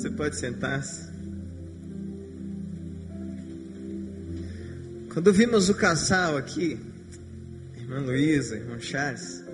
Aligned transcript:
Você 0.00 0.08
pode 0.08 0.34
sentar-se. 0.34 1.10
Quando 5.12 5.30
vimos 5.30 5.68
o 5.68 5.74
casal 5.74 6.38
aqui, 6.38 6.80
irmã 7.76 7.98
Luísa, 7.98 8.56
irmão 8.56 8.80
Charles, 8.80 9.44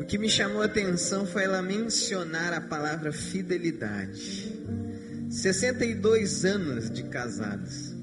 o 0.00 0.04
que 0.04 0.18
me 0.18 0.28
chamou 0.28 0.60
a 0.60 0.64
atenção 0.64 1.24
foi 1.24 1.44
ela 1.44 1.62
mencionar 1.62 2.52
a 2.52 2.60
palavra 2.60 3.12
fidelidade. 3.12 4.52
62 5.30 6.44
anos 6.44 6.90
de 6.90 7.04
casados. 7.04 7.94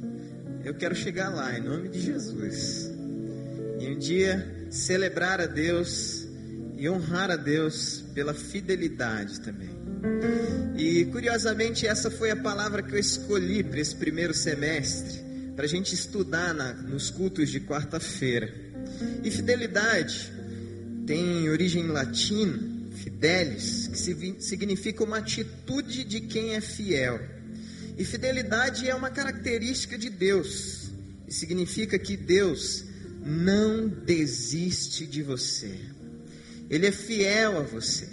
Eu 0.63 0.73
quero 0.73 0.95
chegar 0.95 1.27
lá, 1.27 1.53
em 1.59 1.61
nome 1.61 1.89
de 1.89 1.99
Jesus. 1.99 2.93
E 3.77 3.89
um 3.89 3.99
dia 3.99 4.69
celebrar 4.69 5.41
a 5.41 5.47
Deus 5.47 6.29
e 6.77 6.89
honrar 6.89 7.29
a 7.29 7.35
Deus 7.35 8.05
pela 8.13 8.33
fidelidade 8.33 9.41
também. 9.41 9.74
E 10.77 11.05
curiosamente, 11.05 11.87
essa 11.87 12.11
foi 12.11 12.31
a 12.31 12.35
palavra 12.35 12.83
que 12.83 12.93
eu 12.93 12.99
escolhi 12.99 13.63
para 13.63 13.79
esse 13.79 13.95
primeiro 13.95 14.33
semestre, 14.33 15.21
para 15.55 15.65
a 15.65 15.67
gente 15.67 15.93
estudar 15.93 16.53
na, 16.53 16.73
nos 16.73 17.09
cultos 17.09 17.49
de 17.49 17.59
quarta-feira. 17.59 18.53
E 19.23 19.31
fidelidade 19.31 20.31
tem 21.05 21.49
origem 21.49 21.87
latina, 21.87 22.59
fidelis, 22.91 23.87
que 23.87 24.41
significa 24.41 25.03
uma 25.03 25.17
atitude 25.17 26.03
de 26.03 26.21
quem 26.21 26.55
é 26.55 26.61
fiel. 26.61 27.19
E 27.97 28.03
fidelidade 28.03 28.89
é 28.89 28.95
uma 28.95 29.09
característica 29.09 29.97
de 29.97 30.09
Deus, 30.09 30.89
e 31.27 31.33
significa 31.33 31.97
que 31.97 32.17
Deus 32.17 32.83
não 33.25 33.87
desiste 33.87 35.05
de 35.05 35.23
você. 35.23 35.79
Ele 36.69 36.87
é 36.87 36.91
fiel 36.91 37.59
a 37.59 37.61
você. 37.61 38.07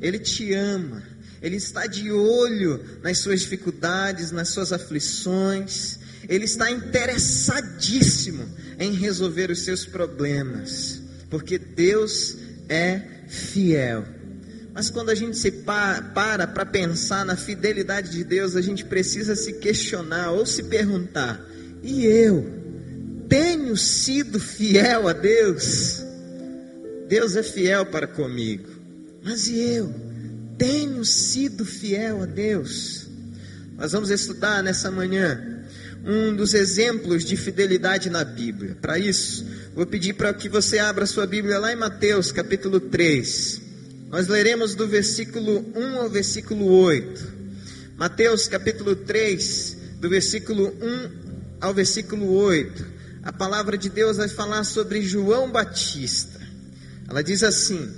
Ele 0.00 0.18
te 0.18 0.52
ama. 0.52 1.02
Ele 1.42 1.56
está 1.56 1.86
de 1.86 2.10
olho 2.10 2.82
nas 3.02 3.18
suas 3.18 3.40
dificuldades, 3.40 4.30
nas 4.30 4.48
suas 4.48 4.72
aflições. 4.72 5.98
Ele 6.28 6.44
está 6.44 6.70
interessadíssimo 6.70 8.44
em 8.78 8.92
resolver 8.92 9.50
os 9.50 9.62
seus 9.62 9.84
problemas, 9.84 11.00
porque 11.30 11.58
Deus 11.58 12.36
é 12.68 13.00
fiel. 13.28 14.04
Mas 14.74 14.90
quando 14.90 15.10
a 15.10 15.14
gente 15.14 15.36
se 15.36 15.50
para 15.50 16.46
para 16.46 16.66
pensar 16.66 17.24
na 17.24 17.36
fidelidade 17.36 18.10
de 18.10 18.24
Deus, 18.24 18.56
a 18.56 18.60
gente 18.60 18.84
precisa 18.84 19.34
se 19.34 19.54
questionar 19.54 20.32
ou 20.32 20.44
se 20.44 20.64
perguntar: 20.64 21.40
e 21.82 22.04
eu? 22.04 22.66
tenho 23.28 23.76
sido 23.76 24.38
fiel 24.38 25.08
a 25.08 25.12
Deus. 25.12 26.02
Deus 27.08 27.36
é 27.36 27.42
fiel 27.42 27.86
para 27.86 28.06
comigo. 28.06 28.68
Mas 29.22 29.46
e 29.48 29.60
eu? 29.60 30.05
Tenho 30.58 31.04
sido 31.04 31.64
fiel 31.64 32.22
a 32.22 32.26
Deus. 32.26 33.06
Nós 33.76 33.92
vamos 33.92 34.10
estudar 34.10 34.62
nessa 34.62 34.90
manhã 34.90 35.64
um 36.04 36.34
dos 36.34 36.54
exemplos 36.54 37.24
de 37.24 37.36
fidelidade 37.36 38.08
na 38.08 38.24
Bíblia. 38.24 38.76
Para 38.80 38.98
isso, 38.98 39.44
vou 39.74 39.86
pedir 39.86 40.14
para 40.14 40.32
que 40.32 40.48
você 40.48 40.78
abra 40.78 41.04
sua 41.04 41.26
Bíblia 41.26 41.58
lá 41.58 41.72
em 41.72 41.76
Mateus, 41.76 42.32
capítulo 42.32 42.80
3. 42.80 43.60
Nós 44.08 44.28
leremos 44.28 44.74
do 44.74 44.86
versículo 44.86 45.64
1 45.74 46.00
ao 46.00 46.08
versículo 46.08 46.66
8. 46.66 47.36
Mateus, 47.96 48.46
capítulo 48.46 48.94
3, 48.94 49.76
do 50.00 50.08
versículo 50.08 50.68
1 50.80 51.10
ao 51.60 51.74
versículo 51.74 52.30
8 52.32 52.96
a 53.26 53.32
palavra 53.32 53.76
de 53.76 53.90
Deus 53.90 54.18
vai 54.18 54.28
falar 54.28 54.62
sobre 54.62 55.02
João 55.02 55.50
Batista. 55.50 56.40
Ela 57.08 57.24
diz 57.24 57.42
assim: 57.42 57.92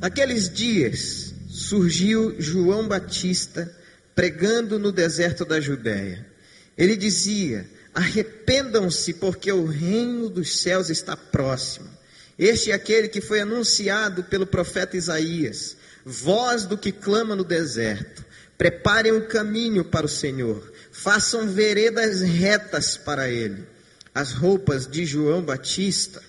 Naqueles 0.00 0.48
dias 0.48 1.31
surgiu 1.52 2.34
João 2.38 2.88
Batista 2.88 3.70
pregando 4.14 4.78
no 4.78 4.90
deserto 4.90 5.44
da 5.44 5.60
Judéia. 5.60 6.26
Ele 6.78 6.96
dizia: 6.96 7.68
Arrependam-se, 7.92 9.12
porque 9.14 9.52
o 9.52 9.66
reino 9.66 10.30
dos 10.30 10.62
céus 10.62 10.88
está 10.88 11.14
próximo. 11.14 11.90
Este 12.38 12.70
é 12.70 12.74
aquele 12.74 13.06
que 13.06 13.20
foi 13.20 13.40
anunciado 13.40 14.24
pelo 14.24 14.46
profeta 14.46 14.96
Isaías, 14.96 15.76
voz 16.06 16.64
do 16.64 16.78
que 16.78 16.90
clama 16.90 17.36
no 17.36 17.44
deserto. 17.44 18.24
Preparem 18.56 19.12
um 19.12 19.26
caminho 19.26 19.84
para 19.84 20.06
o 20.06 20.08
Senhor, 20.08 20.72
façam 20.90 21.46
veredas 21.46 22.22
retas 22.22 22.96
para 22.96 23.28
ele. 23.28 23.66
As 24.14 24.32
roupas 24.32 24.86
de 24.86 25.04
João 25.04 25.42
Batista 25.42 26.22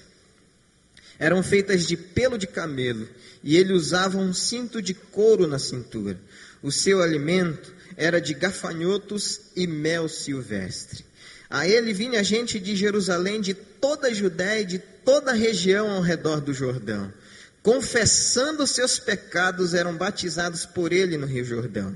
eram 1.20 1.44
feitas 1.44 1.88
de 1.88 1.96
pelo 1.96 2.38
de 2.38 2.48
camelo 2.48 3.08
e 3.44 3.58
ele 3.58 3.74
usava 3.74 4.18
um 4.18 4.34
cinto 4.34 4.82
de 4.82 4.94
couro 4.94 5.48
na 5.48 5.60
cintura. 5.60 6.20
O 6.62 6.72
seu 6.72 7.02
alimento 7.02 7.74
era 7.98 8.20
de 8.20 8.34
gafanhotos 8.34 9.42
e 9.56 9.68
mel 9.68 10.08
silvestre. 10.08 11.06
A 11.50 11.68
ele 11.68 11.94
vinha 11.94 12.24
gente 12.24 12.60
de 12.60 12.76
Jerusalém, 12.76 13.40
de 13.40 13.54
toda 13.54 14.08
a 14.08 14.14
Judéia 14.14 14.62
e 14.62 14.66
de 14.66 14.80
toda 14.80 15.32
a 15.32 15.36
região 15.36 15.92
ao 15.92 16.02
redor 16.02 16.42
do 16.42 16.54
Jordão. 16.54 17.14
Confessando 17.62 18.66
seus 18.66 18.98
pecados, 18.98 19.74
eram 19.74 19.96
batizados 19.96 20.66
por 20.66 20.92
ele 20.92 21.18
no 21.18 21.28
Rio 21.28 21.46
Jordão. 21.46 21.96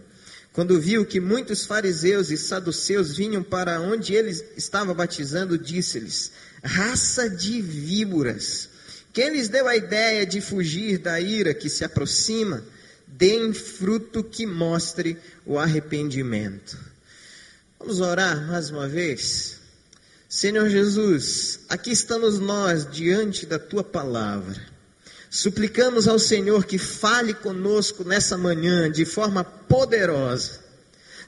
Quando 0.54 0.80
viu 0.80 1.06
que 1.06 1.20
muitos 1.20 1.66
fariseus 1.66 2.30
e 2.32 2.38
saduceus 2.38 3.16
vinham 3.16 3.44
para 3.44 3.80
onde 3.80 4.14
ele 4.14 4.32
estava 4.56 4.94
batizando, 4.94 5.58
disse-lhes: 5.58 6.32
Raça 6.64 7.30
de 7.30 7.62
víboras, 7.62 8.70
quem 9.18 9.32
lhes 9.32 9.50
deu 9.50 9.68
a 9.68 9.76
ideia 9.76 10.28
de 10.28 10.40
fugir 10.40 11.00
da 11.00 11.20
ira 11.20 11.52
que 11.52 11.72
se 11.72 11.84
aproxima? 11.84 12.64
Deem 13.08 13.52
fruto 13.52 14.24
que 14.24 14.46
mostre 14.46 15.18
o 15.44 15.58
arrependimento. 15.58 16.78
Vamos 17.80 18.00
orar 18.00 18.46
mais 18.46 18.70
uma 18.70 18.88
vez? 18.88 19.58
Senhor 20.30 20.70
Jesus, 20.70 21.62
aqui 21.68 21.90
estamos 21.90 22.38
nós 22.38 22.88
diante 22.92 23.48
da 23.48 23.58
tua 23.58 23.84
palavra. 23.84 24.56
Suplicamos 25.32 26.08
ao 26.08 26.20
Senhor 26.20 26.68
que 26.68 26.78
fale 26.78 27.34
conosco 27.34 28.04
nessa 28.04 28.38
manhã 28.38 28.88
de 28.92 29.04
forma 29.04 29.44
poderosa, 29.44 30.60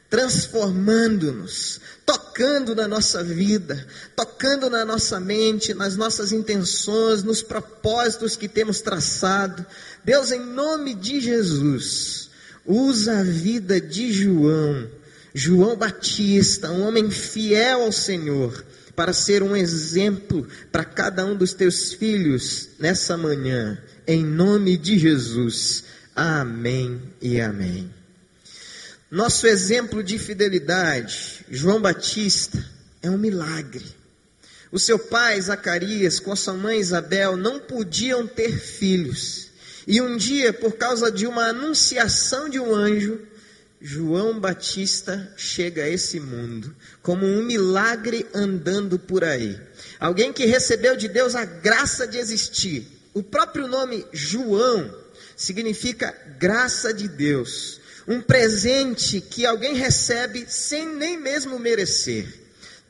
transformando-nos, 0.10 1.80
tocando 2.06 2.74
na 2.74 2.88
nossa 2.88 3.24
vida, 3.24 3.86
tocando 4.16 4.70
na 4.70 4.84
nossa 4.84 5.20
mente, 5.20 5.74
nas 5.74 5.96
nossas 5.96 6.32
intenções, 6.32 7.24
nos 7.24 7.44
propósitos 7.44 8.36
que 8.36 8.48
temos 8.48 8.82
traçado. 8.82 9.66
Deus, 10.04 10.32
em 10.32 10.40
nome 10.40 10.96
de 10.96 11.22
Jesus, 11.22 12.30
usa 12.66 13.20
a 13.20 13.24
vida 13.24 13.80
de 13.80 14.12
João, 14.12 14.90
João 15.34 15.76
Batista, 15.76 16.72
um 16.72 16.88
homem 16.88 17.12
fiel 17.12 17.84
ao 17.84 17.92
Senhor, 17.92 18.66
para 18.96 19.14
ser 19.14 19.44
um 19.44 19.56
exemplo 19.56 20.48
para 20.72 20.84
cada 20.84 21.26
um 21.26 21.36
dos 21.36 21.54
teus 21.54 21.94
filhos 21.94 22.70
nessa 22.80 23.16
manhã, 23.16 23.78
em 24.08 24.26
nome 24.26 24.76
de 24.76 24.98
Jesus. 24.98 25.84
Amém 26.16 27.00
e 27.22 27.40
amém. 27.40 27.99
Nosso 29.12 29.48
exemplo 29.48 30.04
de 30.04 30.20
fidelidade, 30.20 31.44
João 31.50 31.82
Batista, 31.82 32.64
é 33.02 33.10
um 33.10 33.18
milagre. 33.18 33.86
O 34.72 34.78
seu 34.78 35.00
pai, 35.00 35.42
Zacarias, 35.42 36.20
com 36.20 36.32
a 36.32 36.36
sua 36.36 36.54
mãe 36.54 36.80
Isabel, 36.80 37.36
não 37.36 37.60
podiam 37.60 38.28
ter 38.28 38.52
filhos. 38.52 39.48
E 39.88 40.00
um 40.00 40.16
dia, 40.16 40.54
por 40.54 40.74
causa 40.74 41.12
de 41.12 41.26
uma 41.26 41.46
anunciação 41.46 42.48
de 42.48 42.60
um 42.60 42.76
anjo, 42.76 43.20
João 43.82 44.40
Batista 44.40 45.34
chega 45.36 45.86
a 45.86 45.90
esse 45.90 46.20
mundo 46.20 46.76
como 47.02 47.26
um 47.26 47.44
milagre 47.44 48.28
andando 48.32 49.00
por 49.00 49.24
aí. 49.24 49.60
Alguém 50.00 50.32
que 50.32 50.46
recebeu 50.46 50.96
de 50.96 51.08
Deus 51.08 51.34
a 51.34 51.46
graça 51.46 52.06
de 52.06 52.20
existir. 52.20 52.86
O 53.12 53.24
próprio 53.24 53.68
nome 53.68 54.06
João 54.14 54.94
significa 55.36 56.14
graça 56.38 56.94
de 56.94 57.08
Deus. 57.08 57.79
Um 58.10 58.20
presente 58.22 59.22
que 59.22 59.46
alguém 59.46 59.76
recebe 59.76 60.46
sem 60.50 60.86
nem 60.96 61.18
mesmo 61.18 61.58
merecer. 61.58 62.28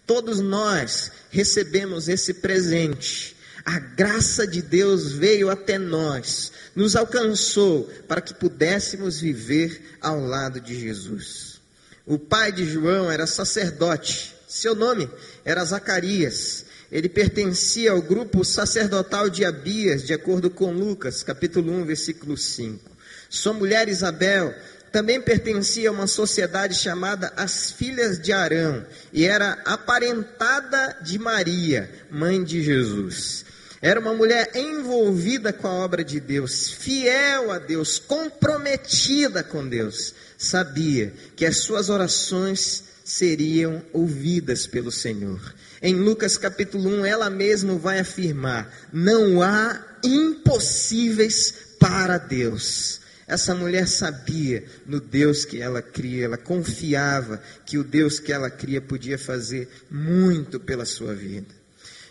Todos 0.08 0.40
nós 0.40 1.12
recebemos 1.30 2.08
esse 2.08 2.34
presente 2.34 3.38
a 3.66 3.78
graça 3.78 4.48
de 4.48 4.64
Deus 4.64 5.12
veio 5.12 5.48
até 5.48 5.78
nós, 5.78 6.52
nos 6.76 6.96
alcançou 6.96 7.88
para 8.08 8.20
que 8.20 8.34
pudéssemos 8.34 9.20
viver 9.20 9.98
ao 10.02 10.20
lado 10.20 10.60
de 10.60 10.80
Jesus. 10.80 11.62
O 12.04 12.18
pai 12.18 12.52
de 12.52 12.66
João 12.66 13.12
era 13.12 13.28
sacerdote, 13.28 14.34
seu 14.48 14.74
nome 14.74 15.08
era 15.46 15.64
Zacarias. 15.64 16.66
Ele 16.92 17.08
pertencia 17.08 17.92
ao 17.92 18.02
grupo 18.02 18.44
sacerdotal 18.44 19.30
de 19.30 19.46
Abias, 19.46 20.08
de 20.08 20.14
acordo 20.14 20.50
com 20.50 20.72
Lucas, 20.72 21.22
capítulo 21.22 21.72
1, 21.72 21.86
versículo 21.86 22.36
5. 22.36 22.90
Sua 23.30 23.54
mulher 23.54 23.88
Isabel 23.88 24.56
também 24.92 25.22
pertencia 25.22 25.90
a 25.90 25.92
uma 25.92 26.08
sociedade 26.08 26.76
chamada 26.76 27.32
as 27.36 27.72
Filhas 27.72 28.20
de 28.20 28.32
Arão 28.32 28.86
e 29.14 29.26
era 29.26 29.58
aparentada 29.66 30.98
de 31.02 31.18
Maria, 31.20 31.90
mãe 32.10 32.44
de 32.44 32.64
Jesus. 32.64 33.46
Era 33.82 34.00
uma 34.00 34.14
mulher 34.14 34.52
envolvida 34.56 35.54
com 35.54 35.68
a 35.68 35.74
obra 35.74 36.04
de 36.04 36.20
Deus, 36.20 36.70
fiel 36.72 37.52
a 37.52 37.60
Deus, 37.60 37.98
comprometida 37.98 39.42
com 39.42 39.68
Deus. 39.68 40.14
Sabia 40.38 41.14
que 41.36 41.46
as 41.46 41.58
suas 41.58 41.90
orações 41.90 42.84
seriam 43.06 43.82
ouvidas 43.94 44.68
pelo 44.68 44.92
Senhor. 44.92 45.40
Em 45.82 45.96
Lucas 45.96 46.38
capítulo 46.38 46.90
1, 46.90 47.06
ela 47.06 47.30
mesma 47.30 47.76
vai 47.76 48.00
afirmar: 48.00 48.70
não 48.92 49.42
há 49.42 49.82
impossíveis 50.04 51.54
para 51.80 52.18
Deus. 52.18 52.99
Essa 53.30 53.54
mulher 53.54 53.88
sabia 53.88 54.64
no 54.88 55.00
Deus 55.00 55.46
que 55.46 55.62
ela 55.62 55.84
cria, 55.84 56.26
ela 56.26 56.38
confiava 56.38 57.40
que 57.64 57.78
o 57.78 57.84
Deus 57.84 58.20
que 58.20 58.34
ela 58.34 58.50
cria 58.50 58.82
podia 58.82 59.20
fazer 59.20 59.70
muito 59.90 60.60
pela 60.60 60.84
sua 60.84 61.14
vida. 61.14 61.60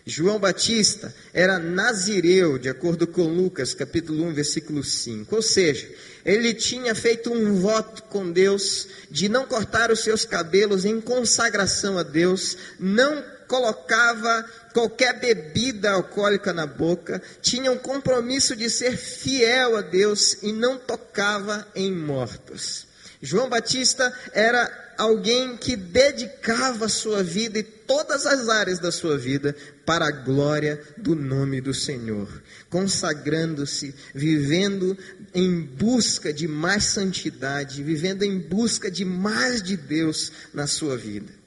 João 0.07 0.39
Batista 0.39 1.13
era 1.35 1.59
nazireu, 1.59 2.57
de 2.57 2.69
acordo 2.69 3.05
com 3.07 3.25
Lucas, 3.25 3.75
capítulo 3.75 4.25
1, 4.29 4.33
versículo 4.33 4.85
5. 4.85 5.35
Ou 5.35 5.43
seja, 5.43 5.91
ele 6.25 6.55
tinha 6.55 6.95
feito 6.95 7.33
um 7.33 7.61
voto 7.61 8.05
com 8.05 8.31
Deus 8.31 8.87
de 9.11 9.29
não 9.29 9.45
cortar 9.45 9.91
os 9.91 10.05
seus 10.05 10.25
cabelos 10.25 10.85
em 10.85 11.01
consagração 11.01 11.99
a 11.99 12.05
Deus, 12.05 12.57
não 12.79 13.23
colocava 13.49 14.49
qualquer 14.79 15.19
bebida 15.19 15.91
alcoólica 15.91 16.53
na 16.53 16.65
boca, 16.65 17.21
tinha 17.43 17.73
um 17.73 17.79
compromisso 17.79 18.55
de 18.55 18.71
ser 18.71 18.97
fiel 18.97 19.77
a 19.77 19.81
Deus 19.81 20.41
e 20.41 20.53
não 20.53 20.79
tocava 20.79 21.67
em 21.75 21.93
mortos. 21.93 22.87
João 23.21 23.49
Batista 23.49 24.13
era 24.33 24.95
alguém 24.97 25.57
que 25.57 25.75
dedicava 25.75 26.89
sua 26.89 27.25
vida 27.25 27.59
e 27.59 27.65
todas 27.65 28.25
as 28.25 28.49
áreas 28.49 28.79
da 28.79 28.93
sua 28.93 29.19
vida 29.19 29.53
para 29.85 30.07
a 30.07 30.13
glória 30.13 30.81
do 30.97 31.17
nome 31.17 31.61
do 31.61 31.75
Senhor, 31.75 32.29
consagrando-se, 32.71 33.93
vivendo 34.15 34.97
em 35.35 35.61
busca 35.61 36.33
de 36.33 36.47
mais 36.47 36.85
santidade, 36.85 37.83
vivendo 37.83 38.23
em 38.23 38.39
busca 38.39 38.89
de 38.89 39.05
mais 39.05 39.61
de 39.61 39.77
Deus 39.77 40.31
na 40.55 40.69
sua 40.69 40.97
vida. 40.97 41.38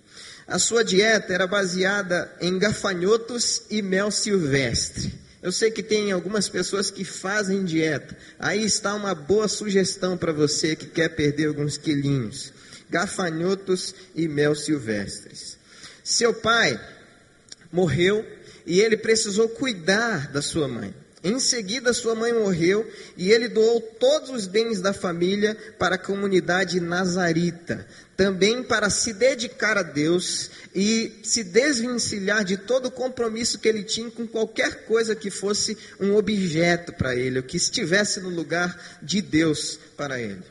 A 0.51 0.59
sua 0.59 0.83
dieta 0.83 1.33
era 1.33 1.47
baseada 1.47 2.29
em 2.41 2.59
gafanhotos 2.59 3.63
e 3.69 3.81
mel 3.81 4.11
silvestre. 4.11 5.13
Eu 5.41 5.49
sei 5.49 5.71
que 5.71 5.81
tem 5.81 6.11
algumas 6.11 6.49
pessoas 6.49 6.91
que 6.91 7.05
fazem 7.05 7.63
dieta. 7.63 8.17
Aí 8.37 8.63
está 8.65 8.93
uma 8.93 9.15
boa 9.15 9.47
sugestão 9.47 10.17
para 10.17 10.33
você 10.33 10.75
que 10.75 10.87
quer 10.87 11.07
perder 11.15 11.47
alguns 11.47 11.77
quilinhos 11.77 12.51
gafanhotos 12.89 13.95
e 14.13 14.27
mel 14.27 14.53
silvestres. 14.53 15.57
Seu 16.03 16.33
pai 16.33 16.77
morreu 17.71 18.25
e 18.65 18.81
ele 18.81 18.97
precisou 18.97 19.47
cuidar 19.47 20.29
da 20.33 20.41
sua 20.41 20.67
mãe. 20.67 20.93
Em 21.23 21.39
seguida, 21.39 21.93
sua 21.93 22.15
mãe 22.15 22.33
morreu 22.33 22.85
e 23.15 23.31
ele 23.31 23.47
doou 23.47 23.79
todos 23.79 24.31
os 24.31 24.47
bens 24.47 24.81
da 24.81 24.91
família 24.91 25.55
para 25.79 25.95
a 25.95 25.99
comunidade 25.99 26.79
nazarita, 26.79 27.87
também 28.21 28.61
para 28.61 28.87
se 28.91 29.13
dedicar 29.13 29.79
a 29.79 29.81
Deus 29.81 30.51
e 30.75 31.11
se 31.23 31.43
desvencilhar 31.43 32.45
de 32.45 32.55
todo 32.55 32.85
o 32.85 32.91
compromisso 32.91 33.57
que 33.57 33.67
ele 33.67 33.83
tinha 33.83 34.11
com 34.11 34.27
qualquer 34.27 34.85
coisa 34.85 35.15
que 35.15 35.31
fosse 35.31 35.75
um 35.99 36.15
objeto 36.15 36.93
para 36.93 37.15
ele, 37.15 37.39
ou 37.39 37.43
que 37.43 37.57
estivesse 37.57 38.19
no 38.19 38.29
lugar 38.29 38.99
de 39.01 39.23
Deus 39.23 39.79
para 39.97 40.21
ele. 40.21 40.43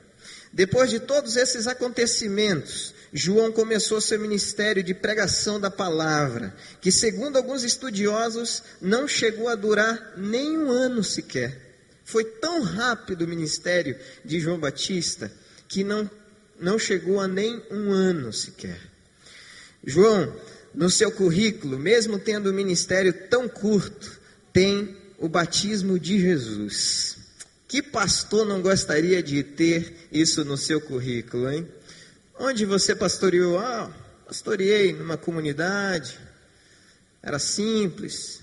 Depois 0.53 0.91
de 0.91 0.99
todos 0.99 1.37
esses 1.37 1.69
acontecimentos, 1.69 2.93
João 3.13 3.53
começou 3.53 4.01
seu 4.01 4.19
ministério 4.19 4.83
de 4.83 4.93
pregação 4.93 5.61
da 5.61 5.71
palavra, 5.71 6.53
que, 6.81 6.91
segundo 6.91 7.37
alguns 7.37 7.63
estudiosos, 7.63 8.65
não 8.83 9.07
chegou 9.07 9.49
a 9.49 9.55
durar 9.55 10.15
nem 10.17 10.59
um 10.59 10.73
ano 10.73 11.05
sequer. 11.05 11.57
Foi 12.05 12.25
tão 12.25 12.63
rápido 12.63 13.23
o 13.23 13.29
ministério 13.29 13.97
de 14.25 14.41
João 14.41 14.59
Batista 14.59 15.31
que 15.71 15.85
não, 15.85 16.11
não 16.61 16.79
chegou 16.79 17.21
a 17.21 17.29
nem 17.29 17.63
um 17.71 17.91
ano 17.91 18.33
sequer. 18.33 18.81
João, 19.85 20.35
no 20.75 20.91
seu 20.91 21.11
currículo, 21.11 21.79
mesmo 21.79 22.19
tendo 22.19 22.51
um 22.51 22.55
ministério 22.55 23.13
tão 23.29 23.49
curto, 23.49 24.21
tem 24.53 24.97
o 25.19 25.29
batismo 25.29 25.99
de 25.99 26.21
Jesus. 26.21 27.17
Que 27.67 27.83
pastor 27.83 28.47
não 28.47 28.61
gostaria 28.61 29.23
de 29.23 29.43
ter 29.43 30.09
isso 30.13 30.45
no 30.45 30.57
seu 30.57 30.81
currículo, 30.81 31.51
hein? 31.51 31.69
Onde 32.39 32.65
você 32.65 32.95
pastoreou? 32.95 33.59
Ah, 33.59 33.95
pastoreei 34.27 34.93
numa 34.93 35.17
comunidade, 35.17 36.19
era 37.23 37.39
simples, 37.39 38.41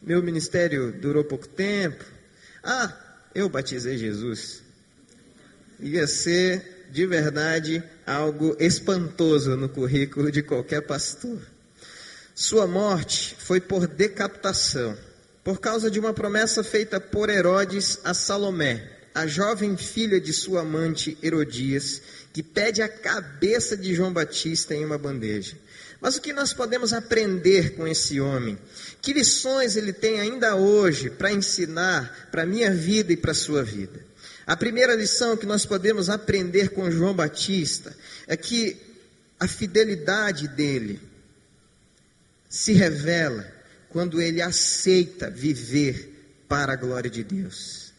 meu 0.00 0.22
ministério 0.22 0.92
durou 0.92 1.22
pouco 1.22 1.46
tempo. 1.46 2.02
Ah, 2.62 2.92
eu 3.34 3.48
batizei 3.48 3.98
Jesus. 3.98 4.62
Ia 5.78 6.06
ser 6.06 6.79
de 6.92 7.06
verdade 7.06 7.82
algo 8.06 8.56
espantoso 8.58 9.56
no 9.56 9.68
currículo 9.68 10.30
de 10.30 10.42
qualquer 10.42 10.82
pastor. 10.82 11.40
Sua 12.34 12.66
morte 12.66 13.36
foi 13.38 13.60
por 13.60 13.86
decapitação 13.86 14.96
por 15.44 15.60
causa 15.60 15.90
de 15.90 15.98
uma 15.98 16.12
promessa 16.12 16.62
feita 16.62 17.00
por 17.00 17.28
Herodes 17.28 17.98
a 18.04 18.12
Salomé, 18.12 18.88
a 19.14 19.26
jovem 19.26 19.76
filha 19.76 20.20
de 20.20 20.32
sua 20.32 20.60
amante 20.60 21.16
Herodias, 21.22 22.02
que 22.32 22.42
pede 22.42 22.82
a 22.82 22.88
cabeça 22.88 23.76
de 23.76 23.94
João 23.94 24.12
Batista 24.12 24.74
em 24.74 24.84
uma 24.84 24.98
bandeja. 24.98 25.56
Mas 26.00 26.16
o 26.16 26.20
que 26.20 26.32
nós 26.32 26.52
podemos 26.52 26.92
aprender 26.92 27.74
com 27.74 27.86
esse 27.86 28.20
homem? 28.20 28.58
Que 29.02 29.12
lições 29.12 29.76
ele 29.76 29.92
tem 29.92 30.20
ainda 30.20 30.56
hoje 30.56 31.10
para 31.10 31.32
ensinar 31.32 32.28
para 32.30 32.42
a 32.42 32.46
minha 32.46 32.70
vida 32.70 33.12
e 33.12 33.16
para 33.16 33.32
a 33.32 33.34
sua 33.34 33.62
vida? 33.62 34.09
A 34.50 34.56
primeira 34.56 34.96
lição 34.96 35.36
que 35.36 35.46
nós 35.46 35.64
podemos 35.64 36.10
aprender 36.10 36.70
com 36.70 36.90
João 36.90 37.14
Batista 37.14 37.96
é 38.26 38.36
que 38.36 38.76
a 39.38 39.46
fidelidade 39.46 40.48
dele 40.48 41.00
se 42.48 42.72
revela 42.72 43.46
quando 43.90 44.20
ele 44.20 44.42
aceita 44.42 45.30
viver 45.30 46.42
para 46.48 46.72
a 46.72 46.76
glória 46.76 47.08
de 47.08 47.22
Deus. 47.22 47.92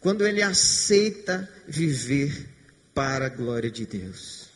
Quando 0.00 0.26
ele 0.26 0.42
aceita 0.42 1.48
viver 1.68 2.48
para 2.92 3.26
a 3.26 3.28
glória 3.28 3.70
de 3.70 3.86
Deus. 3.86 4.48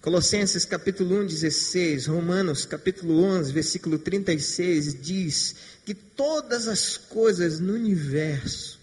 Colossenses 0.00 0.64
capítulo 0.64 1.16
1, 1.22 1.26
16, 1.26 2.06
Romanos 2.06 2.64
capítulo 2.64 3.24
11, 3.24 3.52
versículo 3.52 3.98
36 3.98 5.02
diz 5.02 5.56
que 5.84 5.94
todas 5.94 6.68
as 6.68 6.96
coisas 6.96 7.58
no 7.58 7.72
universo, 7.74 8.80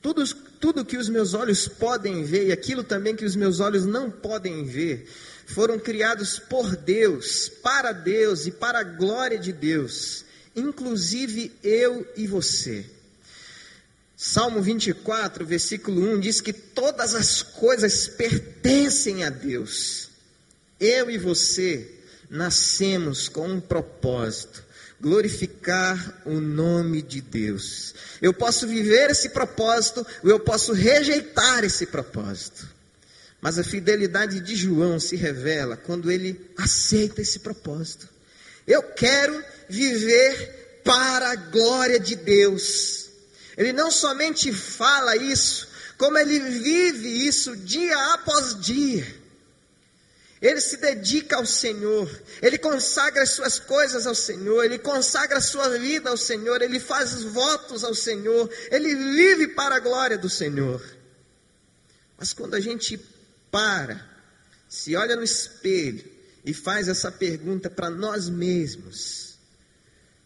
tudo, 0.00 0.22
tudo 0.64 0.82
que 0.82 0.96
os 0.96 1.10
meus 1.10 1.34
olhos 1.34 1.68
podem 1.68 2.24
ver 2.24 2.46
e 2.46 2.52
aquilo 2.52 2.82
também 2.82 3.14
que 3.14 3.26
os 3.26 3.36
meus 3.36 3.60
olhos 3.60 3.84
não 3.84 4.10
podem 4.10 4.64
ver, 4.64 5.06
foram 5.44 5.78
criados 5.78 6.38
por 6.38 6.74
Deus, 6.74 7.50
para 7.62 7.92
Deus 7.92 8.46
e 8.46 8.50
para 8.50 8.78
a 8.78 8.82
glória 8.82 9.38
de 9.38 9.52
Deus, 9.52 10.24
inclusive 10.56 11.52
eu 11.62 12.10
e 12.16 12.26
você. 12.26 12.86
Salmo 14.16 14.62
24, 14.62 15.44
versículo 15.44 16.00
1 16.14 16.20
diz 16.20 16.40
que 16.40 16.54
todas 16.54 17.14
as 17.14 17.42
coisas 17.42 18.08
pertencem 18.08 19.22
a 19.22 19.28
Deus. 19.28 20.08
Eu 20.80 21.10
e 21.10 21.18
você 21.18 21.94
nascemos 22.30 23.28
com 23.28 23.46
um 23.48 23.60
propósito: 23.60 24.63
glorificar 25.04 26.22
o 26.24 26.40
nome 26.40 27.02
de 27.02 27.20
Deus. 27.20 27.94
Eu 28.22 28.32
posso 28.32 28.66
viver 28.66 29.10
esse 29.10 29.28
propósito, 29.28 30.04
ou 30.22 30.30
eu 30.30 30.40
posso 30.40 30.72
rejeitar 30.72 31.62
esse 31.62 31.84
propósito. 31.84 32.66
Mas 33.38 33.58
a 33.58 33.62
fidelidade 33.62 34.40
de 34.40 34.56
João 34.56 34.98
se 34.98 35.14
revela 35.14 35.76
quando 35.76 36.10
ele 36.10 36.50
aceita 36.56 37.20
esse 37.20 37.40
propósito. 37.40 38.08
Eu 38.66 38.82
quero 38.82 39.44
viver 39.68 40.80
para 40.82 41.32
a 41.32 41.36
glória 41.36 42.00
de 42.00 42.16
Deus. 42.16 43.10
Ele 43.58 43.74
não 43.74 43.90
somente 43.90 44.50
fala 44.54 45.18
isso, 45.18 45.68
como 45.98 46.16
ele 46.16 46.40
vive 46.40 47.26
isso 47.26 47.54
dia 47.54 48.14
após 48.14 48.58
dia. 48.58 49.06
Ele 50.44 50.60
se 50.60 50.76
dedica 50.76 51.36
ao 51.36 51.46
Senhor, 51.46 52.06
ele 52.42 52.58
consagra 52.58 53.22
as 53.22 53.30
suas 53.30 53.58
coisas 53.58 54.06
ao 54.06 54.14
Senhor, 54.14 54.62
ele 54.62 54.78
consagra 54.78 55.38
a 55.38 55.40
sua 55.40 55.70
vida 55.78 56.10
ao 56.10 56.18
Senhor, 56.18 56.60
ele 56.60 56.78
faz 56.78 57.22
votos 57.22 57.82
ao 57.82 57.94
Senhor, 57.94 58.50
ele 58.70 58.94
vive 58.94 59.48
para 59.48 59.76
a 59.76 59.80
glória 59.80 60.18
do 60.18 60.28
Senhor. 60.28 60.84
Mas 62.18 62.34
quando 62.34 62.52
a 62.52 62.60
gente 62.60 63.00
para, 63.50 64.06
se 64.68 64.94
olha 64.94 65.16
no 65.16 65.22
espelho 65.22 66.04
e 66.44 66.52
faz 66.52 66.88
essa 66.88 67.10
pergunta 67.10 67.70
para 67.70 67.88
nós 67.88 68.28
mesmos: 68.28 69.38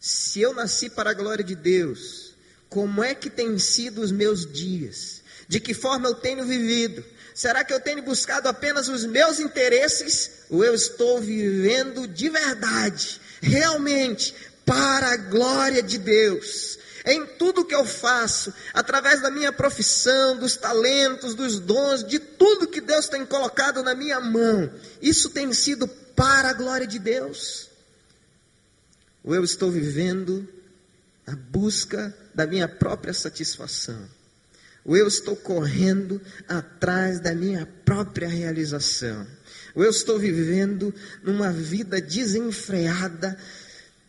se 0.01 0.41
eu 0.41 0.53
nasci 0.53 0.91
para 0.91 1.11
a 1.11 1.15
glória 1.15 1.45
de 1.45 1.55
Deus, 1.55 2.35
como 2.69 3.05
é 3.05 3.15
que 3.15 3.31
têm 3.31 3.57
sido 3.57 4.01
os 4.01 4.11
meus 4.11 4.45
dias? 4.53 5.23
De 5.47 5.61
que 5.61 5.75
forma 5.75 6.09
eu 6.09 6.15
tenho 6.17 6.45
vivido? 6.45 7.05
Será 7.39 7.63
que 7.63 7.73
eu 7.73 7.79
tenho 7.79 8.03
buscado 8.03 8.49
apenas 8.49 8.89
os 8.89 9.05
meus 9.05 9.39
interesses 9.39 10.29
ou 10.51 10.65
eu 10.65 10.75
estou 10.75 11.21
vivendo 11.21 12.05
de 12.05 12.29
verdade, 12.29 13.21
realmente, 13.41 14.35
para 14.67 15.13
a 15.13 15.17
glória 15.17 15.81
de 15.81 15.99
Deus. 15.99 16.81
Em 17.07 17.25
tudo 17.25 17.65
que 17.65 17.77
eu 17.77 17.85
faço, 17.85 18.53
através 18.75 19.23
da 19.23 19.31
minha 19.31 19.53
profissão, 19.53 20.37
dos 20.37 20.57
talentos, 20.57 21.37
dos 21.37 21.61
dons, 21.61 22.03
de 22.03 22.19
tudo 22.19 22.67
que 22.67 22.81
Deus 22.81 23.07
tem 23.07 23.25
colocado 23.25 23.85
na 23.85 23.95
minha 23.95 24.19
mão, 24.19 24.69
isso 25.01 25.31
tem 25.31 25.53
sido 25.53 25.87
para 25.87 26.51
a 26.51 26.55
glória 26.55 26.89
de 26.89 26.99
Deus. 26.99 27.69
Ou 29.23 29.33
eu 29.33 29.45
estou 29.45 29.71
vivendo 29.71 30.45
a 31.25 31.37
busca 31.37 32.13
da 32.35 32.49
minha 32.49 32.67
própria 32.67 33.15
satisfação, 33.15 34.18
ou 34.89 34.97
eu 34.97 35.07
estou 35.07 35.37
correndo 35.37 36.19
atrás 36.49 37.21
da 37.21 37.35
minha 37.35 37.67
própria 37.85 38.27
realização, 38.27 39.27
ou 39.75 39.85
eu 39.85 39.91
estou 39.91 40.19
vivendo 40.19 40.95
numa 41.23 41.53
vida 41.53 42.01
desenfreada, 42.01 43.39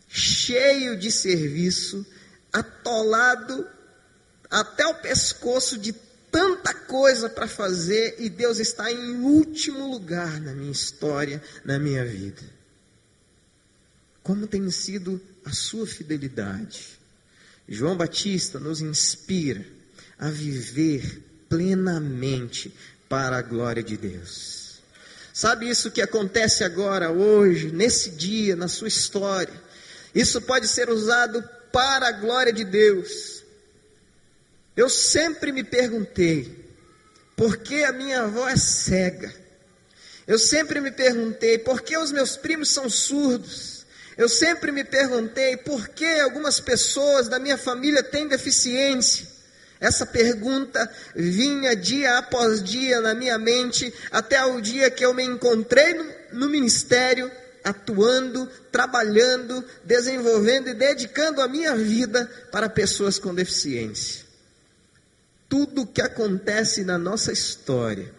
cheio 0.08 0.96
de 0.96 1.12
serviço, 1.12 2.04
atolado 2.50 3.68
até 4.50 4.86
o 4.86 4.94
pescoço 4.94 5.76
de 5.76 5.92
tanta 6.32 6.72
coisa 6.72 7.28
para 7.28 7.46
fazer 7.46 8.16
e 8.18 8.30
Deus 8.30 8.58
está 8.58 8.90
em 8.90 9.16
último 9.16 9.86
lugar 9.86 10.40
na 10.40 10.54
minha 10.54 10.72
história, 10.72 11.42
na 11.62 11.78
minha 11.78 12.06
vida. 12.06 12.42
Como 14.22 14.46
tem 14.46 14.70
sido 14.70 15.20
a 15.44 15.52
sua 15.52 15.86
fidelidade? 15.86 16.98
João 17.68 17.98
Batista 17.98 18.58
nos 18.58 18.80
inspira 18.80 19.79
a 20.20 20.28
viver 20.28 21.22
plenamente 21.48 22.72
para 23.08 23.38
a 23.38 23.42
glória 23.42 23.82
de 23.82 23.96
Deus. 23.96 24.82
Sabe 25.32 25.70
isso 25.70 25.90
que 25.90 26.02
acontece 26.02 26.62
agora, 26.62 27.10
hoje, 27.10 27.72
nesse 27.72 28.10
dia, 28.10 28.54
na 28.54 28.68
sua 28.68 28.88
história? 28.88 29.54
Isso 30.14 30.42
pode 30.42 30.68
ser 30.68 30.90
usado 30.90 31.42
para 31.72 32.08
a 32.08 32.12
glória 32.12 32.52
de 32.52 32.64
Deus. 32.64 33.42
Eu 34.76 34.90
sempre 34.90 35.52
me 35.52 35.64
perguntei, 35.64 36.68
por 37.34 37.56
que 37.56 37.82
a 37.82 37.92
minha 37.92 38.22
avó 38.22 38.46
é 38.46 38.56
cega? 38.56 39.34
Eu 40.26 40.38
sempre 40.38 40.82
me 40.82 40.90
perguntei, 40.90 41.58
por 41.58 41.80
que 41.80 41.96
os 41.96 42.12
meus 42.12 42.36
primos 42.36 42.68
são 42.68 42.90
surdos? 42.90 43.86
Eu 44.18 44.28
sempre 44.28 44.70
me 44.70 44.84
perguntei, 44.84 45.56
por 45.56 45.88
que 45.88 46.04
algumas 46.20 46.60
pessoas 46.60 47.26
da 47.26 47.38
minha 47.38 47.56
família 47.56 48.02
têm 48.02 48.28
deficiência? 48.28 49.29
Essa 49.80 50.04
pergunta 50.04 50.90
vinha 51.16 51.74
dia 51.74 52.18
após 52.18 52.62
dia 52.62 53.00
na 53.00 53.14
minha 53.14 53.38
mente, 53.38 53.92
até 54.10 54.44
o 54.44 54.60
dia 54.60 54.90
que 54.90 55.04
eu 55.04 55.14
me 55.14 55.24
encontrei 55.24 55.94
no, 55.94 56.04
no 56.32 56.48
ministério 56.48 57.30
atuando, 57.64 58.48
trabalhando, 58.70 59.64
desenvolvendo 59.84 60.68
e 60.68 60.74
dedicando 60.74 61.40
a 61.40 61.48
minha 61.48 61.76
vida 61.76 62.30
para 62.50 62.68
pessoas 62.68 63.18
com 63.18 63.34
deficiência. 63.34 64.24
Tudo 65.48 65.86
que 65.86 66.00
acontece 66.00 66.84
na 66.84 66.96
nossa 66.96 67.32
história 67.32 68.12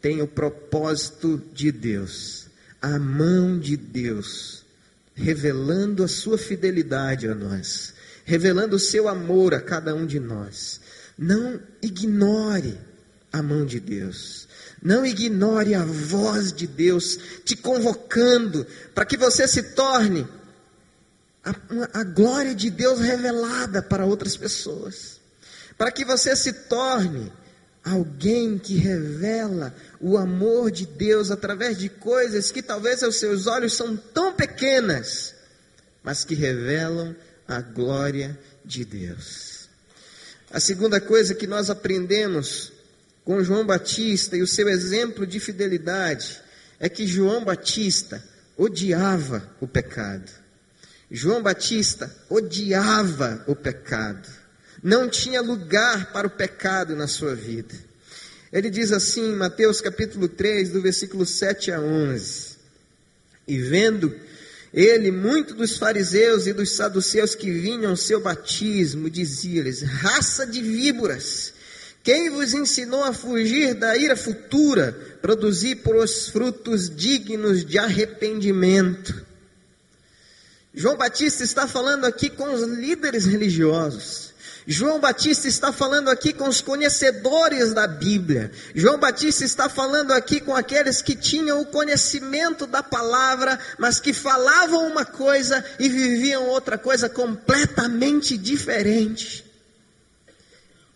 tem 0.00 0.22
o 0.22 0.28
propósito 0.28 1.42
de 1.52 1.72
Deus, 1.72 2.46
a 2.80 2.98
mão 2.98 3.58
de 3.58 3.76
Deus, 3.76 4.64
revelando 5.14 6.04
a 6.04 6.08
sua 6.08 6.38
fidelidade 6.38 7.26
a 7.26 7.34
nós, 7.34 7.94
revelando 8.24 8.76
o 8.76 8.80
seu 8.80 9.08
amor 9.08 9.54
a 9.54 9.60
cada 9.60 9.94
um 9.94 10.06
de 10.06 10.20
nós. 10.20 10.80
Não 11.18 11.60
ignore 11.82 12.78
a 13.32 13.42
mão 13.42 13.64
de 13.64 13.80
Deus. 13.80 14.46
Não 14.82 15.04
ignore 15.04 15.74
a 15.74 15.84
voz 15.84 16.52
de 16.52 16.66
Deus 16.66 17.18
te 17.44 17.56
convocando 17.56 18.66
para 18.94 19.04
que 19.04 19.16
você 19.16 19.48
se 19.48 19.62
torne 19.74 20.26
a, 21.44 22.00
a, 22.00 22.04
glória 22.04 22.54
de 22.54 22.70
Deus 22.70 23.00
revelada 23.00 23.82
para 23.82 24.04
outras 24.04 24.36
pessoas. 24.36 25.20
Para 25.78 25.90
que 25.90 26.04
você 26.04 26.34
se 26.34 26.52
torne 26.52 27.32
alguém 27.84 28.58
que 28.58 28.76
revela 28.76 29.74
o 30.00 30.18
amor 30.18 30.70
de 30.70 30.84
Deus 30.84 31.30
através 31.30 31.78
de 31.78 31.88
coisas 31.88 32.50
que 32.50 32.62
talvez 32.62 33.02
aos 33.02 33.16
seus 33.16 33.46
olhos 33.46 33.74
são 33.74 33.96
tão 33.96 34.32
pequenas, 34.32 35.34
mas 36.02 36.24
que 36.24 36.34
revelam 36.34 37.14
a 37.46 37.60
glória 37.60 38.36
de 38.64 38.84
Deus. 38.84 39.55
A 40.56 40.60
segunda 40.60 40.98
coisa 40.98 41.34
que 41.34 41.46
nós 41.46 41.68
aprendemos 41.68 42.72
com 43.26 43.44
João 43.44 43.66
Batista 43.66 44.38
e 44.38 44.42
o 44.42 44.46
seu 44.46 44.70
exemplo 44.70 45.26
de 45.26 45.38
fidelidade 45.38 46.40
é 46.80 46.88
que 46.88 47.06
João 47.06 47.44
Batista 47.44 48.24
odiava 48.56 49.46
o 49.60 49.68
pecado. 49.68 50.32
João 51.10 51.42
Batista 51.42 52.10
odiava 52.30 53.44
o 53.46 53.54
pecado. 53.54 54.26
Não 54.82 55.10
tinha 55.10 55.42
lugar 55.42 56.10
para 56.10 56.26
o 56.26 56.30
pecado 56.30 56.96
na 56.96 57.06
sua 57.06 57.34
vida. 57.34 57.74
Ele 58.50 58.70
diz 58.70 58.92
assim 58.92 59.32
em 59.32 59.36
Mateus 59.36 59.82
capítulo 59.82 60.26
3, 60.26 60.70
do 60.70 60.80
versículo 60.80 61.26
7 61.26 61.70
a 61.70 61.80
11: 61.82 62.56
E 63.46 63.58
vendo 63.58 64.18
ele 64.72 65.10
muito 65.10 65.54
dos 65.54 65.76
fariseus 65.76 66.46
e 66.46 66.52
dos 66.52 66.76
saduceus 66.76 67.34
que 67.34 67.50
vinham 67.50 67.90
ao 67.90 67.96
seu 67.96 68.20
batismo, 68.20 69.08
dizia-lhes: 69.08 69.82
Raça 69.82 70.46
de 70.46 70.60
víboras, 70.62 71.52
quem 72.02 72.30
vos 72.30 72.54
ensinou 72.54 73.02
a 73.02 73.12
fugir 73.12 73.74
da 73.74 73.96
ira 73.96 74.16
futura, 74.16 74.92
produzir 75.20 75.76
por 75.76 75.96
os 75.96 76.28
frutos 76.28 76.88
dignos 76.88 77.64
de 77.64 77.78
arrependimento? 77.78 79.26
João 80.72 80.96
Batista 80.96 81.42
está 81.42 81.66
falando 81.66 82.04
aqui 82.04 82.28
com 82.28 82.52
os 82.52 82.62
líderes 82.62 83.24
religiosos. 83.24 84.34
João 84.66 84.98
Batista 84.98 85.46
está 85.46 85.72
falando 85.72 86.08
aqui 86.10 86.32
com 86.32 86.48
os 86.48 86.60
conhecedores 86.60 87.72
da 87.72 87.86
Bíblia. 87.86 88.50
João 88.74 88.98
Batista 88.98 89.44
está 89.44 89.68
falando 89.68 90.10
aqui 90.12 90.40
com 90.40 90.56
aqueles 90.56 91.00
que 91.00 91.14
tinham 91.14 91.60
o 91.60 91.66
conhecimento 91.66 92.66
da 92.66 92.82
palavra, 92.82 93.60
mas 93.78 94.00
que 94.00 94.12
falavam 94.12 94.88
uma 94.88 95.04
coisa 95.04 95.64
e 95.78 95.88
viviam 95.88 96.48
outra 96.48 96.76
coisa 96.76 97.08
completamente 97.08 98.36
diferente. 98.36 99.46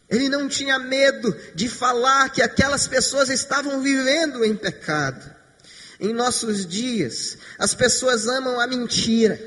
Ele 0.09 0.29
não 0.29 0.49
tinha 0.49 0.77
medo 0.77 1.37
de 1.55 1.69
falar 1.69 2.31
que 2.31 2.43
aquelas 2.43 2.89
pessoas 2.89 3.29
estavam 3.29 3.81
vivendo 3.81 4.45
em 4.45 4.57
pecado. 4.57 5.33
Em 6.01 6.13
nossos 6.13 6.67
dias, 6.67 7.39
as 7.57 7.73
pessoas 7.73 8.27
amam 8.27 8.59
a 8.59 8.67
mentira. 8.67 9.41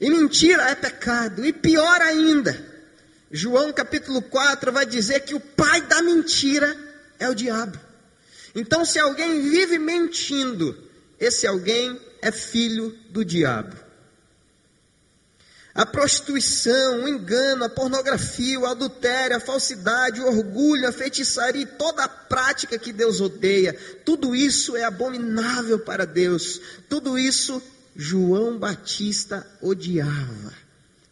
E 0.00 0.08
mentira 0.08 0.70
é 0.70 0.74
pecado. 0.74 1.44
E 1.44 1.52
pior 1.52 2.00
ainda, 2.00 2.67
João 3.30 3.72
capítulo 3.72 4.22
4 4.22 4.72
vai 4.72 4.86
dizer 4.86 5.20
que 5.20 5.34
o 5.34 5.40
pai 5.40 5.82
da 5.82 6.00
mentira 6.00 6.76
é 7.18 7.28
o 7.28 7.34
diabo. 7.34 7.78
Então, 8.54 8.84
se 8.84 8.98
alguém 8.98 9.50
vive 9.50 9.78
mentindo, 9.78 10.76
esse 11.20 11.46
alguém 11.46 12.00
é 12.22 12.32
filho 12.32 12.96
do 13.10 13.24
diabo. 13.24 13.76
A 15.74 15.86
prostituição, 15.86 17.04
o 17.04 17.08
engano, 17.08 17.64
a 17.64 17.68
pornografia, 17.68 18.58
o 18.58 18.66
adultério, 18.66 19.36
a 19.36 19.40
falsidade, 19.40 20.20
o 20.20 20.26
orgulho, 20.26 20.88
a 20.88 20.92
feitiçaria 20.92 21.66
toda 21.66 22.02
a 22.02 22.08
prática 22.08 22.78
que 22.78 22.92
Deus 22.92 23.20
odeia, 23.20 23.78
tudo 24.04 24.34
isso 24.34 24.76
é 24.76 24.82
abominável 24.82 25.78
para 25.78 26.04
Deus. 26.04 26.60
Tudo 26.88 27.16
isso 27.16 27.62
João 27.94 28.58
Batista 28.58 29.46
odiava, 29.62 30.52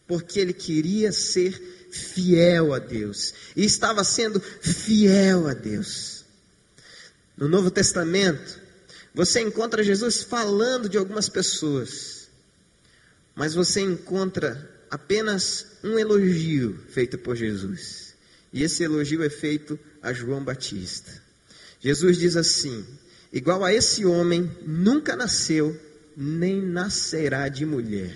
porque 0.05 0.39
ele 0.39 0.53
queria 0.53 1.13
ser 1.13 1.76
fiel 1.97 2.73
a 2.73 2.79
Deus 2.79 3.33
e 3.55 3.65
estava 3.65 4.03
sendo 4.03 4.39
fiel 4.39 5.47
a 5.47 5.53
Deus. 5.53 6.25
No 7.35 7.47
Novo 7.47 7.69
Testamento, 7.71 8.59
você 9.13 9.41
encontra 9.41 9.83
Jesus 9.83 10.23
falando 10.23 10.87
de 10.87 10.97
algumas 10.97 11.27
pessoas 11.27 12.17
mas 13.37 13.53
você 13.53 13.81
encontra 13.81 14.67
apenas 14.89 15.77
um 15.83 15.99
elogio 15.99 16.75
feito 16.89 17.19
por 17.19 17.35
Jesus. 17.35 18.15
E 18.51 18.63
esse 18.63 18.83
elogio 18.83 19.23
é 19.23 19.29
feito 19.29 19.79
a 20.01 20.11
João 20.11 20.43
Batista. 20.43 21.11
Jesus 21.79 22.17
diz 22.17 22.35
assim: 22.35 22.83
igual 23.31 23.63
a 23.63 23.71
esse 23.71 24.03
homem 24.05 24.51
nunca 24.65 25.15
nasceu, 25.15 25.79
nem 26.17 26.59
nascerá 26.59 27.47
de 27.47 27.63
mulher. 27.63 28.15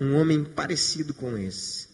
Um 0.00 0.14
homem 0.14 0.44
parecido 0.44 1.12
com 1.12 1.36
esse. 1.36 1.88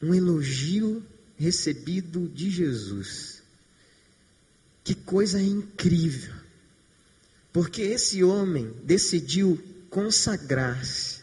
Um 0.00 0.14
elogio 0.14 1.02
recebido 1.36 2.28
de 2.28 2.50
Jesus. 2.50 3.42
Que 4.84 4.94
coisa 4.94 5.40
incrível. 5.40 6.34
Porque 7.52 7.82
esse 7.82 8.22
homem 8.22 8.72
decidiu 8.84 9.60
consagrar-se. 9.90 11.18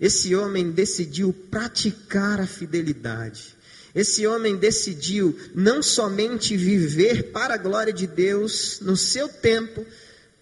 Esse 0.00 0.34
homem 0.34 0.70
decidiu 0.70 1.32
praticar 1.32 2.40
a 2.40 2.46
fidelidade. 2.46 3.54
Esse 3.94 4.26
homem 4.26 4.56
decidiu 4.56 5.38
não 5.54 5.80
somente 5.82 6.56
viver 6.56 7.30
para 7.30 7.54
a 7.54 7.58
glória 7.58 7.92
de 7.92 8.06
Deus 8.06 8.80
no 8.80 8.96
seu 8.96 9.28
tempo, 9.28 9.86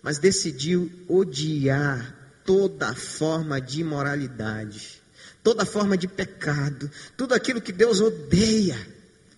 mas 0.03 0.19
decidiu 0.19 0.91
odiar 1.07 2.41
toda 2.47 2.95
forma 2.95 3.61
de 3.61 3.83
imoralidade, 3.83 5.02
toda 5.43 5.67
forma 5.67 5.97
de 5.97 6.07
pecado, 6.07 6.91
tudo 7.17 7.35
aquilo 7.35 7.61
que 7.61 7.73
Deus 7.73 8.01
odeia. 8.01 8.79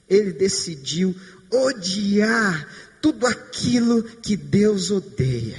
Ele 0.08 0.32
decidiu 0.32 1.14
odiar 1.50 2.68
tudo 3.00 3.26
aquilo 3.26 4.02
que 4.02 4.36
Deus 4.36 4.90
odeia. 4.90 5.58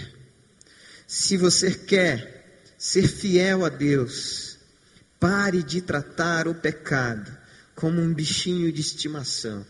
Se 1.08 1.38
você 1.38 1.72
quer 1.72 2.64
ser 2.78 3.08
fiel 3.08 3.66
a 3.66 3.70
Deus, 3.70 4.58
pare 5.20 5.64
de 5.64 5.82
tratar 5.82 6.48
o 6.48 6.56
pecado 6.56 7.36
como 7.76 8.02
um 8.02 8.14
bichinho 8.14 8.72
de 8.72 8.82
estimação. 8.82 9.66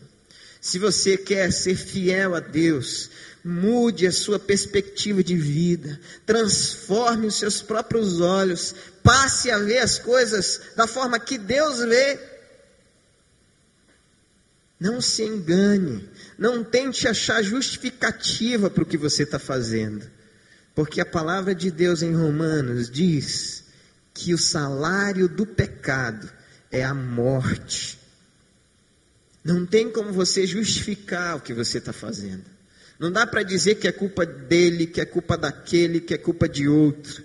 Se 0.60 0.78
você 0.78 1.16
quer 1.16 1.52
ser 1.52 1.76
fiel 1.76 2.34
a 2.34 2.40
Deus, 2.40 3.10
mude 3.44 4.06
a 4.06 4.12
sua 4.12 4.40
perspectiva 4.40 5.22
de 5.22 5.36
vida, 5.36 6.00
transforme 6.24 7.28
os 7.28 7.36
seus 7.36 7.62
próprios 7.62 8.20
olhos, 8.20 8.74
passe 9.02 9.50
a 9.52 9.58
ver 9.58 9.78
as 9.78 10.00
coisas 10.00 10.60
da 10.74 10.86
forma 10.88 11.20
que 11.20 11.38
Deus 11.38 11.78
vê. 11.78 12.18
Não 14.80 15.00
se 15.00 15.22
engane, 15.22 16.08
não 16.36 16.64
tente 16.64 17.06
achar 17.06 17.42
justificativa 17.42 18.68
para 18.68 18.82
o 18.82 18.86
que 18.86 18.98
você 18.98 19.22
está 19.22 19.38
fazendo, 19.38 20.04
porque 20.74 21.00
a 21.00 21.06
palavra 21.06 21.54
de 21.54 21.70
Deus 21.70 22.02
em 22.02 22.14
Romanos 22.14 22.90
diz 22.90 23.64
que 24.12 24.34
o 24.34 24.38
salário 24.38 25.28
do 25.28 25.46
pecado 25.46 26.28
é 26.70 26.82
a 26.84 26.92
morte. 26.92 27.98
Não 29.46 29.64
tem 29.64 29.88
como 29.88 30.12
você 30.12 30.44
justificar 30.44 31.36
o 31.36 31.40
que 31.40 31.54
você 31.54 31.78
está 31.78 31.92
fazendo. 31.92 32.42
Não 32.98 33.12
dá 33.12 33.24
para 33.24 33.44
dizer 33.44 33.76
que 33.76 33.86
é 33.86 33.92
culpa 33.92 34.26
dele, 34.26 34.88
que 34.88 35.00
é 35.00 35.04
culpa 35.04 35.38
daquele, 35.38 36.00
que 36.00 36.12
é 36.12 36.18
culpa 36.18 36.48
de 36.48 36.66
outro. 36.66 37.22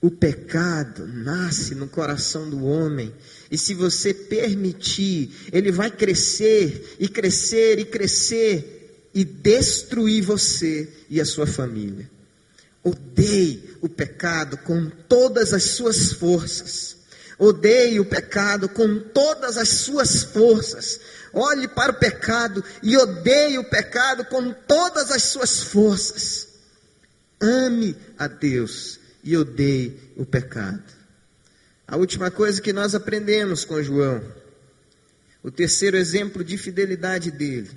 O 0.00 0.10
pecado 0.10 1.06
nasce 1.06 1.76
no 1.76 1.86
coração 1.86 2.50
do 2.50 2.64
homem, 2.64 3.14
e 3.48 3.56
se 3.56 3.74
você 3.74 4.12
permitir, 4.12 5.30
ele 5.52 5.70
vai 5.70 5.88
crescer 5.88 6.96
e 6.98 7.08
crescer 7.08 7.78
e 7.78 7.84
crescer 7.84 9.08
e 9.14 9.24
destruir 9.24 10.20
você 10.24 10.88
e 11.08 11.20
a 11.20 11.24
sua 11.24 11.46
família. 11.46 12.10
Odeie 12.82 13.62
o 13.80 13.88
pecado 13.88 14.56
com 14.58 14.90
todas 15.08 15.52
as 15.52 15.62
suas 15.62 16.12
forças. 16.12 16.96
Odeie 17.38 17.98
o 17.98 18.04
pecado 18.04 18.68
com 18.68 18.98
todas 18.98 19.56
as 19.56 19.68
suas 19.68 20.22
forças. 20.22 21.00
Olhe 21.32 21.66
para 21.66 21.92
o 21.92 21.98
pecado 21.98 22.62
e 22.82 22.96
odeie 22.96 23.58
o 23.58 23.64
pecado 23.64 24.24
com 24.26 24.52
todas 24.52 25.10
as 25.10 25.24
suas 25.24 25.64
forças. 25.64 26.48
Ame 27.40 27.96
a 28.16 28.28
Deus 28.28 29.00
e 29.22 29.36
odeie 29.36 29.98
o 30.16 30.24
pecado. 30.24 30.84
A 31.86 31.96
última 31.96 32.30
coisa 32.30 32.62
que 32.62 32.72
nós 32.72 32.94
aprendemos 32.94 33.64
com 33.64 33.82
João, 33.82 34.22
o 35.42 35.50
terceiro 35.50 35.96
exemplo 35.96 36.44
de 36.44 36.56
fidelidade 36.56 37.30
dele, 37.30 37.70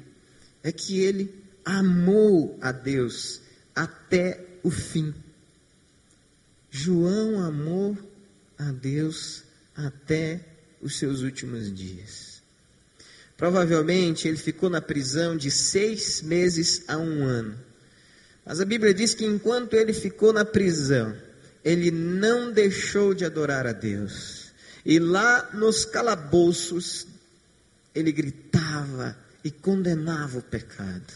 é 0.64 0.72
que 0.72 1.00
ele 1.00 1.44
amou 1.66 2.58
a 2.62 2.72
Deus 2.72 3.42
até 3.76 4.40
o 4.64 4.70
fim. 4.70 5.14
João 6.70 7.44
amou 7.44 7.98
a 8.58 8.72
Deus 8.72 9.44
até 9.78 10.40
os 10.82 10.98
seus 10.98 11.22
últimos 11.22 11.74
dias. 11.74 12.42
Provavelmente 13.38 14.28
ele 14.28 14.38
ficou 14.38 14.70
na 14.70 14.82
prisão 14.82 15.38
de 15.38 15.52
seis 15.52 16.22
meses 16.24 16.84
a 16.88 16.98
um 16.98 17.24
ano. 17.24 17.56
Mas 18.44 18.60
a 18.60 18.66
Bíblia 18.66 18.94
diz 18.94 19.14
que 19.14 19.26
enquanto 19.26 19.76
ele 19.76 19.94
ficou 19.94 20.34
na 20.34 20.44
prisão, 20.44 21.16
ele 21.64 21.92
não 21.92 22.52
deixou 22.52 23.14
de 23.14 23.26
adorar 23.26 23.68
a 23.68 23.74
Deus. 23.74 24.48
E 24.84 24.98
lá 24.98 25.52
nos 25.54 25.86
calabouços, 25.86 27.06
ele 27.94 28.12
gritava 28.12 29.16
e 29.44 29.52
condenava 29.52 30.40
o 30.40 30.42
pecado. 30.42 31.14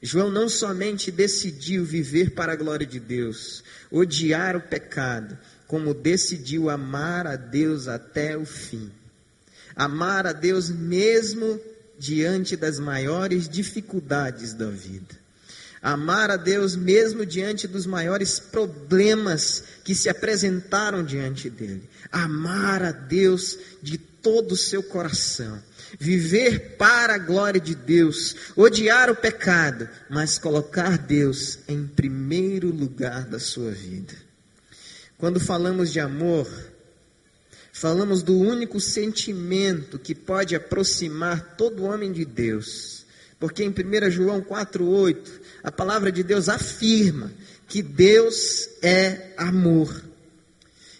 João 0.00 0.30
não 0.30 0.48
somente 0.48 1.10
decidiu 1.10 1.84
viver 1.84 2.30
para 2.30 2.52
a 2.52 2.56
glória 2.56 2.86
de 2.86 3.00
Deus, 3.00 3.64
odiar 3.90 4.56
o 4.56 4.60
pecado, 4.60 5.36
como 5.66 5.94
decidiu 5.94 6.70
amar 6.70 7.26
a 7.26 7.36
Deus 7.36 7.88
até 7.88 8.36
o 8.36 8.44
fim. 8.44 8.90
Amar 9.74 10.26
a 10.26 10.32
Deus 10.32 10.70
mesmo 10.70 11.60
diante 11.98 12.56
das 12.56 12.78
maiores 12.78 13.48
dificuldades 13.48 14.54
da 14.54 14.70
vida. 14.70 15.26
Amar 15.82 16.30
a 16.30 16.36
Deus 16.36 16.74
mesmo 16.74 17.24
diante 17.24 17.68
dos 17.68 17.86
maiores 17.86 18.40
problemas 18.40 19.62
que 19.84 19.94
se 19.94 20.08
apresentaram 20.08 21.04
diante 21.04 21.48
dele. 21.48 21.88
Amar 22.10 22.82
a 22.82 22.90
Deus 22.90 23.58
de 23.82 23.98
todo 23.98 24.52
o 24.52 24.56
seu 24.56 24.82
coração. 24.82 25.62
Viver 25.98 26.76
para 26.76 27.14
a 27.14 27.18
glória 27.18 27.60
de 27.60 27.74
Deus. 27.74 28.34
Odiar 28.56 29.10
o 29.10 29.16
pecado, 29.16 29.88
mas 30.10 30.38
colocar 30.38 30.98
Deus 30.98 31.60
em 31.68 31.86
primeiro 31.86 32.70
lugar 32.70 33.24
da 33.26 33.38
sua 33.38 33.70
vida. 33.70 34.25
Quando 35.18 35.40
falamos 35.40 35.92
de 35.92 35.98
amor, 35.98 36.46
falamos 37.72 38.22
do 38.22 38.36
único 38.38 38.78
sentimento 38.80 39.98
que 39.98 40.14
pode 40.14 40.54
aproximar 40.54 41.56
todo 41.56 41.84
homem 41.84 42.12
de 42.12 42.24
Deus. 42.24 43.06
Porque 43.38 43.64
em 43.64 43.70
1 43.70 44.10
João 44.10 44.42
4,8, 44.42 45.40
a 45.62 45.72
palavra 45.72 46.12
de 46.12 46.22
Deus 46.22 46.48
afirma 46.48 47.32
que 47.68 47.82
Deus 47.82 48.68
é 48.82 49.32
amor. 49.36 50.02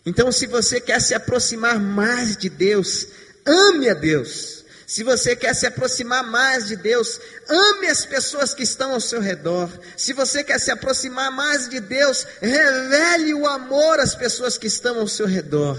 Então, 0.05 0.31
se 0.31 0.47
você 0.47 0.81
quer 0.81 1.01
se 1.01 1.15
aproximar 1.15 1.81
mais 1.81 2.37
de 2.37 2.49
Deus, 2.49 3.09
ame 3.45 3.89
a 3.89 3.95
Deus. 3.95 4.56
Se 4.87 5.03
você 5.03 5.35
quer 5.35 5.53
se 5.53 5.67
aproximar 5.67 6.23
mais 6.25 6.69
de 6.69 6.77
Deus, 6.77 7.21
ame 7.49 7.89
as 7.89 8.07
pessoas 8.07 8.55
que 8.55 8.63
estão 8.63 8.93
ao 8.93 9.01
seu 9.01 9.21
redor. 9.21 9.69
Se 9.97 10.13
você 10.13 10.45
quer 10.45 10.61
se 10.61 10.71
aproximar 10.71 11.33
mais 11.33 11.69
de 11.69 11.81
Deus, 11.81 12.25
revele 12.41 13.35
o 13.35 13.49
amor 13.49 13.99
às 13.99 14.15
pessoas 14.15 14.57
que 14.57 14.69
estão 14.69 15.01
ao 15.01 15.09
seu 15.09 15.27
redor. 15.27 15.77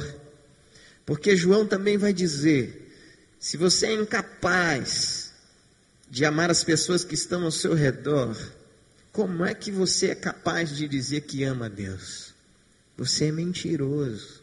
Porque 1.05 1.37
João 1.37 1.65
também 1.65 1.97
vai 1.97 2.11
dizer: 2.11 2.91
se 3.39 3.55
você 3.55 3.87
é 3.87 3.93
incapaz 3.93 5.31
de 6.09 6.25
amar 6.25 6.51
as 6.51 6.65
pessoas 6.65 7.05
que 7.05 7.15
estão 7.15 7.45
ao 7.45 7.51
seu 7.51 7.73
redor, 7.73 8.35
como 9.13 9.45
é 9.45 9.53
que 9.53 9.71
você 9.71 10.07
é 10.07 10.15
capaz 10.15 10.75
de 10.75 10.85
dizer 10.85 11.21
que 11.21 11.45
ama 11.45 11.67
a 11.67 11.69
Deus? 11.69 12.33
Você 12.97 13.27
é 13.27 13.31
mentiroso. 13.31 14.41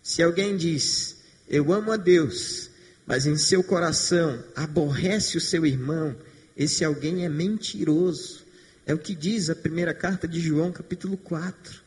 Se 0.00 0.22
alguém 0.22 0.56
diz, 0.56 1.16
eu 1.48 1.72
amo 1.72 1.90
a 1.90 1.96
Deus, 1.96 2.70
mas 3.08 3.24
em 3.24 3.38
seu 3.38 3.64
coração 3.64 4.44
aborrece 4.54 5.38
o 5.38 5.40
seu 5.40 5.64
irmão, 5.64 6.14
esse 6.54 6.84
alguém 6.84 7.24
é 7.24 7.28
mentiroso. 7.28 8.44
É 8.84 8.92
o 8.92 8.98
que 8.98 9.14
diz 9.14 9.48
a 9.48 9.56
primeira 9.56 9.94
carta 9.94 10.28
de 10.28 10.38
João, 10.38 10.70
capítulo 10.70 11.16
4. 11.16 11.80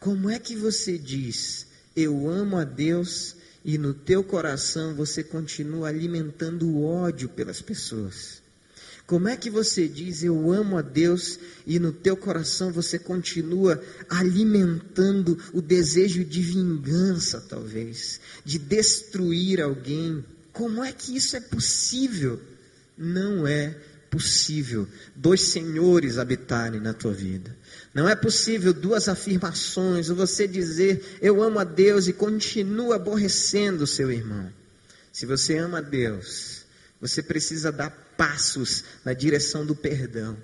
Como 0.00 0.30
é 0.30 0.38
que 0.38 0.56
você 0.56 0.96
diz, 0.96 1.66
eu 1.94 2.26
amo 2.26 2.56
a 2.56 2.64
Deus, 2.64 3.36
e 3.62 3.76
no 3.76 3.92
teu 3.92 4.24
coração 4.24 4.94
você 4.94 5.22
continua 5.22 5.88
alimentando 5.88 6.66
o 6.66 6.84
ódio 6.86 7.28
pelas 7.28 7.60
pessoas? 7.60 8.40
Como 9.08 9.26
é 9.26 9.38
que 9.38 9.48
você 9.48 9.88
diz 9.88 10.22
eu 10.22 10.52
amo 10.52 10.76
a 10.76 10.82
Deus 10.82 11.40
e 11.66 11.78
no 11.78 11.92
teu 11.92 12.14
coração 12.14 12.70
você 12.70 12.98
continua 12.98 13.82
alimentando 14.06 15.38
o 15.54 15.62
desejo 15.62 16.22
de 16.22 16.42
vingança, 16.42 17.40
talvez, 17.40 18.20
de 18.44 18.58
destruir 18.58 19.62
alguém? 19.62 20.22
Como 20.52 20.84
é 20.84 20.92
que 20.92 21.16
isso 21.16 21.34
é 21.38 21.40
possível? 21.40 22.38
Não 22.98 23.46
é 23.46 23.74
possível 24.10 24.86
dois 25.16 25.40
senhores 25.40 26.18
habitarem 26.18 26.78
na 26.78 26.92
tua 26.92 27.14
vida. 27.14 27.56
Não 27.94 28.06
é 28.06 28.14
possível 28.14 28.74
duas 28.74 29.08
afirmações, 29.08 30.10
ou 30.10 30.16
você 30.16 30.46
dizer 30.46 31.18
eu 31.22 31.42
amo 31.42 31.58
a 31.58 31.64
Deus 31.64 32.08
e 32.08 32.12
continua 32.12 32.96
aborrecendo 32.96 33.84
o 33.84 33.86
seu 33.86 34.12
irmão. 34.12 34.52
Se 35.10 35.24
você 35.24 35.56
ama 35.56 35.78
a 35.78 35.80
Deus, 35.80 36.57
você 37.00 37.22
precisa 37.22 37.70
dar 37.70 37.90
passos 38.16 38.84
na 39.04 39.12
direção 39.12 39.64
do 39.64 39.74
perdão. 39.74 40.36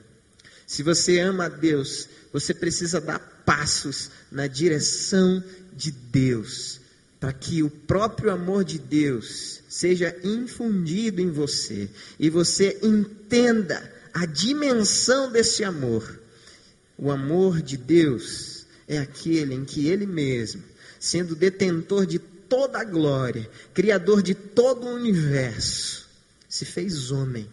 Se 0.67 0.83
você 0.83 1.19
ama 1.19 1.47
a 1.47 1.49
Deus, 1.49 2.09
você 2.33 2.55
precisa 2.55 3.01
dar 3.01 3.19
passos 3.45 4.11
na 4.31 4.47
direção 4.47 5.43
de 5.73 5.91
Deus, 5.91 6.81
para 7.21 7.33
que 7.33 7.63
o 7.63 7.71
próprio 7.71 8.31
amor 8.31 8.65
de 8.65 8.79
Deus 8.79 9.61
seja 9.69 10.17
infundido 10.23 11.21
em 11.21 11.31
você 11.31 11.89
e 12.19 12.31
você 12.31 12.79
entenda 12.83 13.93
a 14.13 14.25
dimensão 14.25 15.31
desse 15.31 15.65
amor. 15.65 16.21
O 16.97 17.11
amor 17.11 17.61
de 17.61 17.77
Deus 17.77 18.67
é 18.87 18.99
aquele 18.99 19.55
em 19.55 19.65
que 19.65 19.89
Ele 19.89 20.07
mesmo, 20.07 20.63
sendo 21.01 21.35
detentor 21.35 22.07
de 22.07 22.19
toda 22.19 22.79
a 22.79 22.85
glória, 22.85 23.51
criador 23.73 24.23
de 24.23 24.35
todo 24.35 24.87
o 24.87 24.95
universo, 24.95 26.04
se 26.55 26.65
fez 26.65 27.11
homem, 27.11 27.51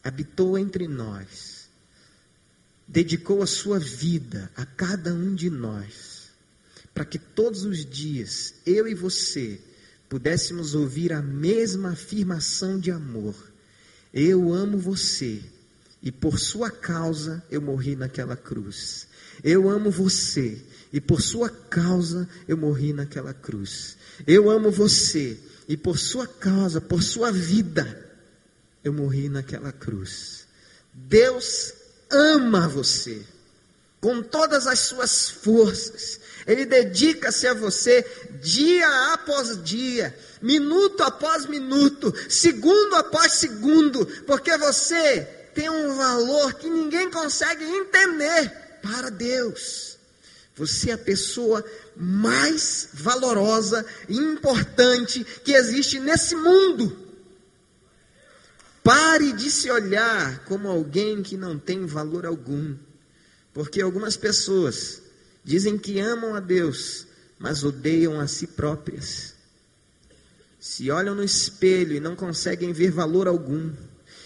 habitou 0.00 0.56
entre 0.56 0.86
nós, 0.86 1.68
dedicou 2.86 3.42
a 3.42 3.48
sua 3.48 3.80
vida 3.80 4.48
a 4.54 4.64
cada 4.64 5.12
um 5.12 5.34
de 5.34 5.50
nós, 5.50 6.30
para 6.94 7.04
que 7.04 7.18
todos 7.18 7.64
os 7.64 7.84
dias 7.84 8.54
eu 8.64 8.86
e 8.86 8.94
você 8.94 9.60
pudéssemos 10.08 10.76
ouvir 10.76 11.12
a 11.12 11.20
mesma 11.20 11.90
afirmação 11.90 12.78
de 12.78 12.92
amor: 12.92 13.34
Eu 14.14 14.52
amo 14.54 14.78
você 14.78 15.42
e 16.00 16.12
por 16.12 16.38
sua 16.38 16.70
causa 16.70 17.42
eu 17.50 17.60
morri 17.60 17.96
naquela 17.96 18.36
cruz. 18.36 19.08
Eu 19.42 19.68
amo 19.68 19.90
você 19.90 20.62
e 20.92 21.00
por 21.00 21.20
sua 21.20 21.50
causa 21.50 22.28
eu 22.46 22.56
morri 22.56 22.92
naquela 22.92 23.34
cruz. 23.34 23.96
Eu 24.28 24.48
amo 24.48 24.70
você 24.70 25.36
e 25.70 25.76
por 25.76 25.96
sua 26.00 26.26
causa, 26.26 26.80
por 26.80 27.00
sua 27.00 27.30
vida, 27.30 28.10
eu 28.82 28.92
morri 28.92 29.28
naquela 29.28 29.70
cruz. 29.70 30.44
Deus 30.92 31.72
ama 32.10 32.66
você 32.66 33.22
com 34.00 34.20
todas 34.20 34.66
as 34.66 34.80
suas 34.80 35.30
forças. 35.30 36.18
Ele 36.44 36.66
dedica-se 36.66 37.46
a 37.46 37.54
você 37.54 38.04
dia 38.42 39.12
após 39.14 39.62
dia, 39.62 40.12
minuto 40.42 41.04
após 41.04 41.46
minuto, 41.46 42.12
segundo 42.28 42.96
após 42.96 43.34
segundo, 43.34 44.04
porque 44.26 44.58
você 44.58 45.22
tem 45.54 45.70
um 45.70 45.94
valor 45.94 46.54
que 46.54 46.68
ninguém 46.68 47.08
consegue 47.12 47.62
entender 47.62 48.50
para 48.82 49.08
Deus. 49.08 49.99
Você 50.60 50.90
é 50.90 50.92
a 50.92 50.98
pessoa 50.98 51.64
mais 51.96 52.90
valorosa 52.92 53.82
e 54.06 54.14
importante 54.14 55.24
que 55.42 55.52
existe 55.52 55.98
nesse 55.98 56.36
mundo. 56.36 56.94
Pare 58.84 59.32
de 59.32 59.50
se 59.50 59.70
olhar 59.70 60.44
como 60.44 60.68
alguém 60.68 61.22
que 61.22 61.34
não 61.34 61.58
tem 61.58 61.86
valor 61.86 62.26
algum, 62.26 62.76
porque 63.54 63.80
algumas 63.80 64.18
pessoas 64.18 65.00
dizem 65.42 65.78
que 65.78 65.98
amam 65.98 66.34
a 66.34 66.40
Deus, 66.40 67.06
mas 67.38 67.64
odeiam 67.64 68.20
a 68.20 68.26
si 68.26 68.46
próprias. 68.46 69.32
Se 70.58 70.90
olham 70.90 71.14
no 71.14 71.24
espelho 71.24 71.94
e 71.94 72.00
não 72.00 72.14
conseguem 72.14 72.70
ver 72.70 72.90
valor 72.90 73.26
algum, 73.26 73.72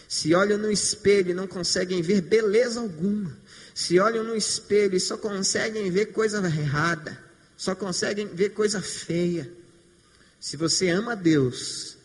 se 0.08 0.34
olham 0.34 0.58
no 0.58 0.68
espelho 0.68 1.30
e 1.30 1.34
não 1.34 1.46
conseguem 1.46 2.02
ver 2.02 2.22
beleza 2.22 2.80
alguma, 2.80 3.38
se 3.74 3.98
olham 3.98 4.22
no 4.22 4.36
espelho 4.36 4.96
e 4.96 5.00
só 5.00 5.16
conseguem 5.16 5.90
ver 5.90 6.06
coisa 6.06 6.38
errada, 6.46 7.18
só 7.56 7.74
conseguem 7.74 8.28
ver 8.28 8.50
coisa 8.50 8.80
feia. 8.80 9.50
Se 10.38 10.56
você 10.56 10.90
ama 10.90 11.16
Deus, 11.16 11.96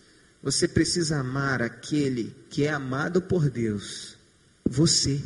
você 0.42 0.68
precisa 0.68 1.20
amar 1.20 1.62
aquele 1.62 2.36
que 2.50 2.64
é 2.64 2.70
amado 2.72 3.22
por 3.22 3.50
Deus, 3.50 4.18
você. 4.66 5.22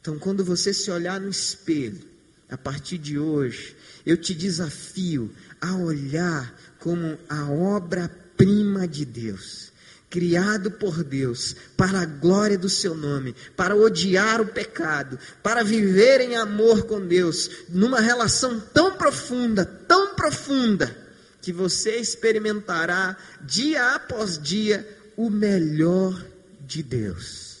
Então, 0.00 0.18
quando 0.18 0.42
você 0.42 0.72
se 0.72 0.90
olhar 0.90 1.20
no 1.20 1.28
espelho, 1.28 2.08
a 2.48 2.56
partir 2.56 2.96
de 2.96 3.18
hoje, 3.18 3.76
eu 4.06 4.16
te 4.16 4.34
desafio 4.34 5.30
a 5.60 5.74
olhar 5.76 6.58
como 6.78 7.18
a 7.28 7.50
obra-prima 7.50 8.88
de 8.88 9.04
Deus, 9.04 9.72
criado 10.10 10.70
por 10.70 11.04
Deus, 11.04 11.54
para 11.76 12.00
a 12.00 12.06
glória 12.06 12.56
do 12.56 12.68
seu 12.68 12.94
nome, 12.94 13.34
para 13.56 13.76
odiar 13.76 14.40
o 14.40 14.46
pecado, 14.46 15.18
para 15.42 15.62
viver 15.62 16.20
em 16.20 16.36
amor 16.36 16.84
com 16.86 17.06
Deus, 17.06 17.50
numa 17.68 18.00
relação 18.00 18.58
tão 18.58 18.96
profunda, 18.96 19.64
tão 19.64 20.14
profunda 20.14 20.96
que 21.42 21.52
você 21.52 21.96
experimentará 21.96 23.16
dia 23.42 23.94
após 23.94 24.38
dia 24.38 24.86
o 25.16 25.30
melhor 25.30 26.24
de 26.66 26.82
Deus. 26.82 27.58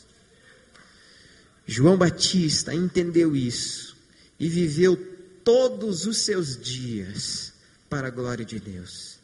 João 1.66 1.98
Batista 1.98 2.74
entendeu 2.74 3.36
isso 3.36 3.96
e 4.40 4.48
viveu 4.48 4.96
todos 5.44 6.06
os 6.06 6.18
seus 6.18 6.56
dias 6.56 7.52
para 7.90 8.08
a 8.08 8.10
glória 8.10 8.44
de 8.44 8.58
Deus, 8.58 9.17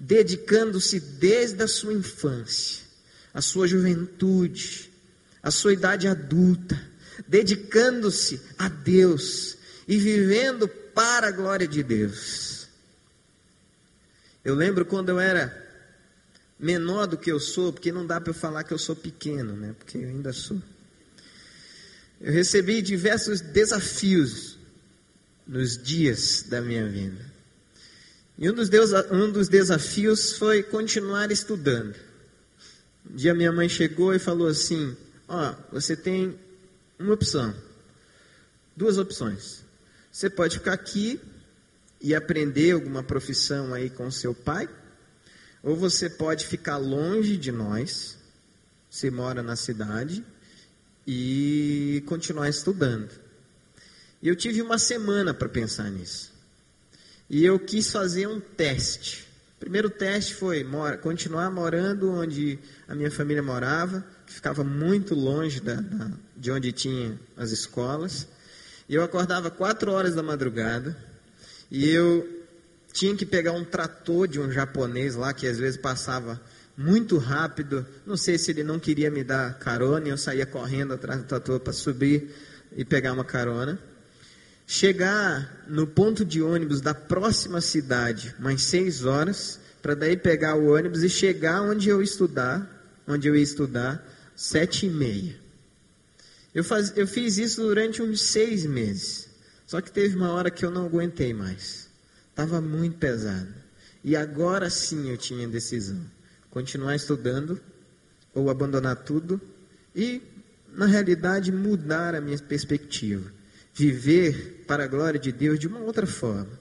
dedicando-se 0.00 0.98
desde 0.98 1.62
a 1.62 1.68
sua 1.68 1.92
infância, 1.92 2.82
a 3.34 3.42
sua 3.42 3.68
juventude, 3.68 4.90
a 5.42 5.50
sua 5.50 5.74
idade 5.74 6.08
adulta, 6.08 6.80
dedicando-se 7.28 8.40
a 8.58 8.66
Deus 8.70 9.58
e 9.86 9.98
vivendo 9.98 10.66
para 10.66 11.28
a 11.28 11.30
glória 11.30 11.68
de 11.68 11.82
Deus. 11.82 12.66
Eu 14.42 14.54
lembro 14.54 14.86
quando 14.86 15.10
eu 15.10 15.20
era 15.20 15.54
menor 16.58 17.06
do 17.06 17.18
que 17.18 17.30
eu 17.30 17.38
sou, 17.38 17.70
porque 17.70 17.92
não 17.92 18.06
dá 18.06 18.18
para 18.18 18.30
eu 18.30 18.34
falar 18.34 18.64
que 18.64 18.72
eu 18.72 18.78
sou 18.78 18.96
pequeno, 18.96 19.54
né? 19.54 19.74
Porque 19.78 19.98
eu 19.98 20.08
ainda 20.08 20.32
sou. 20.32 20.60
Eu 22.18 22.32
recebi 22.32 22.80
diversos 22.80 23.42
desafios 23.42 24.58
nos 25.46 25.76
dias 25.76 26.42
da 26.48 26.62
minha 26.62 26.88
vida. 26.88 27.29
E 28.40 28.50
um 28.50 28.54
dos, 28.54 28.70
deus, 28.70 28.90
um 29.10 29.30
dos 29.30 29.50
desafios 29.50 30.38
foi 30.38 30.62
continuar 30.62 31.30
estudando. 31.30 31.94
Um 33.08 33.14
dia 33.14 33.34
minha 33.34 33.52
mãe 33.52 33.68
chegou 33.68 34.14
e 34.14 34.18
falou 34.18 34.48
assim: 34.48 34.96
Ó, 35.28 35.50
oh, 35.50 35.74
você 35.74 35.94
tem 35.94 36.38
uma 36.98 37.12
opção, 37.12 37.54
duas 38.74 38.96
opções. 38.96 39.62
Você 40.10 40.30
pode 40.30 40.58
ficar 40.58 40.72
aqui 40.72 41.20
e 42.00 42.14
aprender 42.14 42.70
alguma 42.70 43.02
profissão 43.02 43.74
aí 43.74 43.90
com 43.90 44.10
seu 44.10 44.34
pai, 44.34 44.66
ou 45.62 45.76
você 45.76 46.08
pode 46.08 46.46
ficar 46.46 46.78
longe 46.78 47.36
de 47.36 47.52
nós, 47.52 48.16
você 48.88 49.10
mora 49.10 49.42
na 49.42 49.54
cidade, 49.54 50.24
e 51.06 52.02
continuar 52.06 52.48
estudando. 52.48 53.10
E 54.22 54.28
eu 54.28 54.34
tive 54.34 54.62
uma 54.62 54.78
semana 54.78 55.34
para 55.34 55.48
pensar 55.48 55.90
nisso. 55.90 56.29
E 57.30 57.44
eu 57.44 57.60
quis 57.60 57.92
fazer 57.92 58.26
um 58.26 58.40
teste. 58.40 59.24
O 59.56 59.60
primeiro 59.60 59.88
teste 59.88 60.34
foi 60.34 60.64
mora, 60.64 60.98
continuar 60.98 61.48
morando 61.48 62.10
onde 62.10 62.58
a 62.88 62.94
minha 62.94 63.10
família 63.10 63.40
morava, 63.40 64.04
que 64.26 64.32
ficava 64.32 64.64
muito 64.64 65.14
longe 65.14 65.60
da, 65.60 65.76
da, 65.76 66.10
de 66.36 66.50
onde 66.50 66.72
tinha 66.72 67.16
as 67.36 67.52
escolas. 67.52 68.26
E 68.88 68.96
eu 68.96 69.04
acordava 69.04 69.48
quatro 69.48 69.92
horas 69.92 70.16
da 70.16 70.24
madrugada, 70.24 70.96
e 71.70 71.88
eu 71.88 72.28
tinha 72.92 73.14
que 73.14 73.24
pegar 73.24 73.52
um 73.52 73.64
trator 73.64 74.26
de 74.26 74.40
um 74.40 74.50
japonês 74.50 75.14
lá, 75.14 75.32
que 75.32 75.46
às 75.46 75.56
vezes 75.56 75.76
passava 75.76 76.40
muito 76.76 77.16
rápido. 77.16 77.86
Não 78.04 78.16
sei 78.16 78.38
se 78.38 78.50
ele 78.50 78.64
não 78.64 78.80
queria 78.80 79.08
me 79.08 79.22
dar 79.22 79.56
carona, 79.56 80.08
e 80.08 80.10
eu 80.10 80.18
saía 80.18 80.46
correndo 80.46 80.94
atrás 80.94 81.20
do 81.20 81.26
trator 81.26 81.60
para 81.60 81.72
subir 81.72 82.34
e 82.76 82.84
pegar 82.84 83.12
uma 83.12 83.24
carona. 83.24 83.78
Chegar 84.72 85.64
no 85.66 85.84
ponto 85.84 86.24
de 86.24 86.40
ônibus 86.40 86.80
da 86.80 86.94
próxima 86.94 87.60
cidade, 87.60 88.36
mais 88.38 88.62
seis 88.62 89.04
horas, 89.04 89.58
para 89.82 89.96
daí 89.96 90.16
pegar 90.16 90.54
o 90.54 90.72
ônibus 90.72 91.02
e 91.02 91.10
chegar 91.10 91.60
onde 91.60 91.88
eu 91.88 92.00
estudar, 92.00 92.70
onde 93.04 93.26
eu 93.26 93.34
ia 93.34 93.42
estudar, 93.42 94.00
sete 94.36 94.86
e 94.86 94.88
meia. 94.88 95.34
Eu, 96.54 96.62
faz, 96.62 96.96
eu 96.96 97.04
fiz 97.04 97.36
isso 97.36 97.62
durante 97.62 98.00
uns 98.00 98.20
seis 98.20 98.64
meses. 98.64 99.28
Só 99.66 99.80
que 99.80 99.90
teve 99.90 100.14
uma 100.14 100.30
hora 100.30 100.52
que 100.52 100.64
eu 100.64 100.70
não 100.70 100.86
aguentei 100.86 101.34
mais. 101.34 101.88
Estava 102.30 102.60
muito 102.60 102.96
pesado. 102.96 103.52
E 104.04 104.14
agora 104.14 104.70
sim 104.70 105.10
eu 105.10 105.16
tinha 105.16 105.48
decisão: 105.48 106.00
continuar 106.48 106.94
estudando 106.94 107.60
ou 108.32 108.48
abandonar 108.48 109.02
tudo 109.02 109.40
e, 109.96 110.22
na 110.72 110.86
realidade, 110.86 111.50
mudar 111.50 112.14
a 112.14 112.20
minha 112.20 112.38
perspectiva. 112.38 113.39
Viver 113.80 114.64
para 114.66 114.84
a 114.84 114.86
glória 114.86 115.18
de 115.18 115.32
Deus 115.32 115.58
de 115.58 115.66
uma 115.66 115.78
outra 115.78 116.06
forma. 116.06 116.60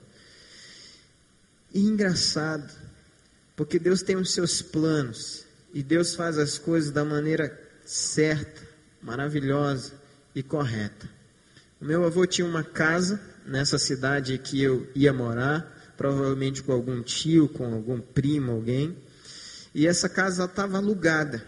E 1.73 1.81
engraçado, 1.81 2.73
porque 3.57 3.77
Deus 3.77 4.01
tem 4.01 4.15
os 4.15 4.31
seus 4.31 4.61
planos 4.61 5.43
e 5.73 5.83
Deus 5.83 6.15
faz 6.15 6.37
as 6.37 6.57
coisas 6.57 6.91
da 6.91 7.03
maneira 7.03 7.59
certa, 7.83 8.61
maravilhosa 9.01 9.91
e 10.33 10.41
correta. 10.41 11.09
O 11.81 11.83
meu 11.83 12.05
avô 12.05 12.25
tinha 12.25 12.47
uma 12.47 12.63
casa 12.63 13.19
nessa 13.45 13.77
cidade 13.77 14.37
que 14.37 14.63
eu 14.63 14.89
ia 14.95 15.11
morar, 15.11 15.93
provavelmente 15.97 16.63
com 16.63 16.71
algum 16.71 17.03
tio, 17.03 17.49
com 17.49 17.65
algum 17.65 17.99
primo, 17.99 18.53
alguém. 18.53 18.97
E 19.75 19.85
essa 19.85 20.07
casa 20.07 20.45
estava 20.45 20.77
alugada. 20.77 21.45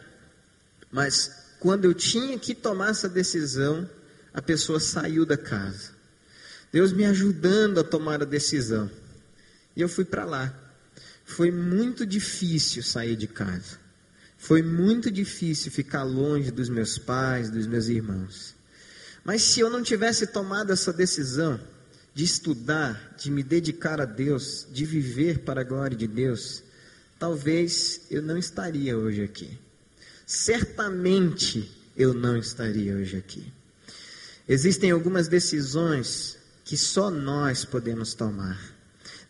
Mas 0.91 1.31
quando 1.61 1.85
eu 1.85 1.93
tinha 1.93 2.37
que 2.37 2.53
tomar 2.53 2.89
essa 2.89 3.07
decisão, 3.07 3.89
a 4.33 4.41
pessoa 4.41 4.79
saiu 4.79 5.25
da 5.25 5.37
casa. 5.37 5.91
Deus 6.71 6.93
me 6.93 7.05
ajudando 7.05 7.79
a 7.79 7.83
tomar 7.83 8.21
a 8.21 8.25
decisão. 8.25 8.89
E 9.75 9.81
eu 9.81 9.89
fui 9.89 10.05
para 10.05 10.25
lá. 10.25 10.53
Foi 11.25 11.51
muito 11.51 12.05
difícil 12.05 12.81
sair 12.81 13.15
de 13.15 13.27
casa. 13.27 13.79
Foi 14.37 14.61
muito 14.63 15.11
difícil 15.11 15.71
ficar 15.71 16.03
longe 16.03 16.49
dos 16.49 16.69
meus 16.69 16.97
pais, 16.97 17.49
dos 17.49 17.67
meus 17.67 17.87
irmãos. 17.87 18.55
Mas 19.23 19.43
se 19.43 19.59
eu 19.59 19.69
não 19.69 19.83
tivesse 19.83 20.27
tomado 20.27 20.71
essa 20.71 20.91
decisão 20.91 21.59
de 22.13 22.23
estudar, 22.23 23.15
de 23.17 23.29
me 23.29 23.43
dedicar 23.43 24.01
a 24.01 24.05
Deus, 24.05 24.67
de 24.71 24.83
viver 24.83 25.39
para 25.39 25.61
a 25.61 25.63
glória 25.63 25.95
de 25.95 26.07
Deus, 26.07 26.63
talvez 27.19 28.01
eu 28.09 28.21
não 28.21 28.37
estaria 28.37 28.97
hoje 28.97 29.23
aqui. 29.23 29.59
Certamente 30.25 31.69
eu 31.95 32.13
não 32.13 32.35
estaria 32.35 32.95
hoje 32.95 33.17
aqui. 33.17 33.53
Existem 34.47 34.91
algumas 34.91 35.27
decisões 35.27 36.37
que 36.63 36.77
só 36.77 37.09
nós 37.09 37.65
podemos 37.65 38.13
tomar. 38.13 38.59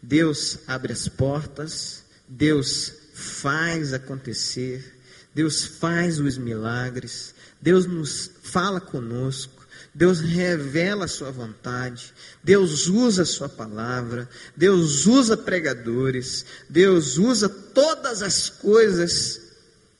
Deus 0.02 0.60
abre 0.68 0.94
as 0.94 1.08
portas, 1.08 2.04
Deus 2.28 2.94
faz 3.14 3.94
acontecer, 3.94 5.00
Deus 5.34 5.64
faz 5.66 6.20
os 6.20 6.38
milagres, 6.38 7.36
Deus 7.62 7.86
nos 7.86 8.32
fala 8.42 8.82
conosco, 8.82 9.62
Deus 9.94 10.20
revela 10.20 11.06
a 11.06 11.08
sua 11.08 11.32
vontade, 11.32 12.14
Deus 12.44 12.88
usa 12.88 13.24
a 13.24 13.26
sua 13.26 13.50
palavra, 13.50 14.28
Deus 14.56 15.06
usa 15.06 15.36
pregadores, 15.36 16.46
Deus 16.70 17.18
usa 17.18 17.50
todas 17.50 18.22
as 18.22 18.50
coisas 18.50 19.42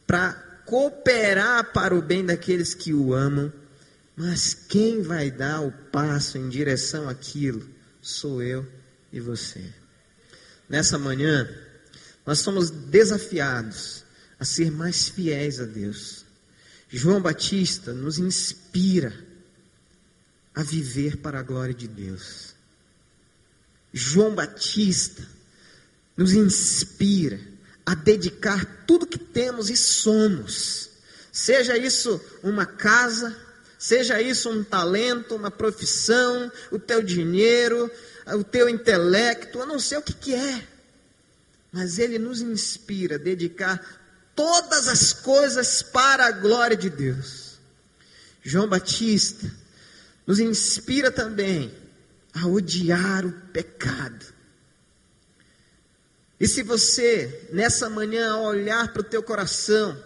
para 0.08 0.34
cooperar 0.66 1.72
para 1.74 1.94
o 1.94 2.02
bem 2.02 2.26
daqueles 2.26 2.74
que 2.74 2.94
o 2.94 3.14
amam. 3.14 3.52
Mas 4.16 4.54
quem 4.54 5.02
vai 5.02 5.32
dar 5.32 5.62
o 5.62 5.72
passo 5.72 6.38
em 6.38 6.50
direção 6.50 7.08
àquilo 7.08 7.68
sou 8.02 8.42
eu 8.42 8.68
e 9.12 9.20
você. 9.20 9.64
Nessa 10.68 10.98
manhã, 10.98 11.50
nós 12.26 12.40
somos 12.40 12.70
desafiados 12.70 14.04
a 14.40 14.46
ser 14.46 14.72
mais 14.72 15.10
fiéis 15.10 15.60
a 15.60 15.66
Deus. 15.66 16.26
João 16.90 17.22
Batista 17.22 17.94
nos 17.94 18.20
inspira 18.20 19.14
a 20.54 20.64
viver 20.64 21.18
para 21.18 21.40
a 21.40 21.44
glória 21.44 21.74
de 21.74 21.88
Deus. 21.88 22.54
João 23.94 24.36
Batista 24.36 25.26
nos 26.16 26.34
inspira 26.34 27.40
a 27.86 27.96
dedicar 27.96 28.86
tudo 28.86 29.08
que 29.08 29.18
temos 29.18 29.70
e 29.70 29.78
somos, 29.78 30.90
seja 31.32 31.78
isso 31.78 32.22
uma 32.44 32.66
casa, 32.66 33.36
seja 33.82 34.22
isso 34.22 34.48
um 34.48 34.64
talento, 34.64 35.36
uma 35.36 35.50
profissão, 35.50 36.52
o 36.70 36.78
teu 36.78 37.02
dinheiro, 37.02 37.90
o 38.28 38.44
teu 38.44 38.70
intelecto, 38.70 39.58
eu 39.58 39.66
não 39.66 39.80
sei 39.80 39.98
o 39.98 40.04
que, 40.04 40.14
que 40.14 40.36
é, 40.36 40.68
mas 41.72 41.98
ele 41.98 42.20
nos 42.20 42.42
inspira 42.42 43.16
a 43.16 43.18
dedicar 43.18 43.84
todas 44.36 44.88
as 44.88 45.12
coisas 45.12 45.82
para 45.82 46.28
a 46.28 46.32
glória 46.32 46.78
de 46.78 46.92
Deus. 46.92 47.60
João 48.44 48.68
Batista 48.68 49.52
nos 50.28 50.40
inspira 50.40 51.10
também 51.10 51.74
a 52.36 52.46
odiar 52.46 53.26
o 53.26 53.32
pecado. 53.52 54.28
E 56.40 56.48
se 56.48 56.62
você, 56.62 57.50
nessa 57.52 57.90
manhã, 57.90 58.38
olhar 58.38 58.94
para 58.94 59.02
o 59.02 59.06
teu 59.06 59.24
coração, 59.24 59.98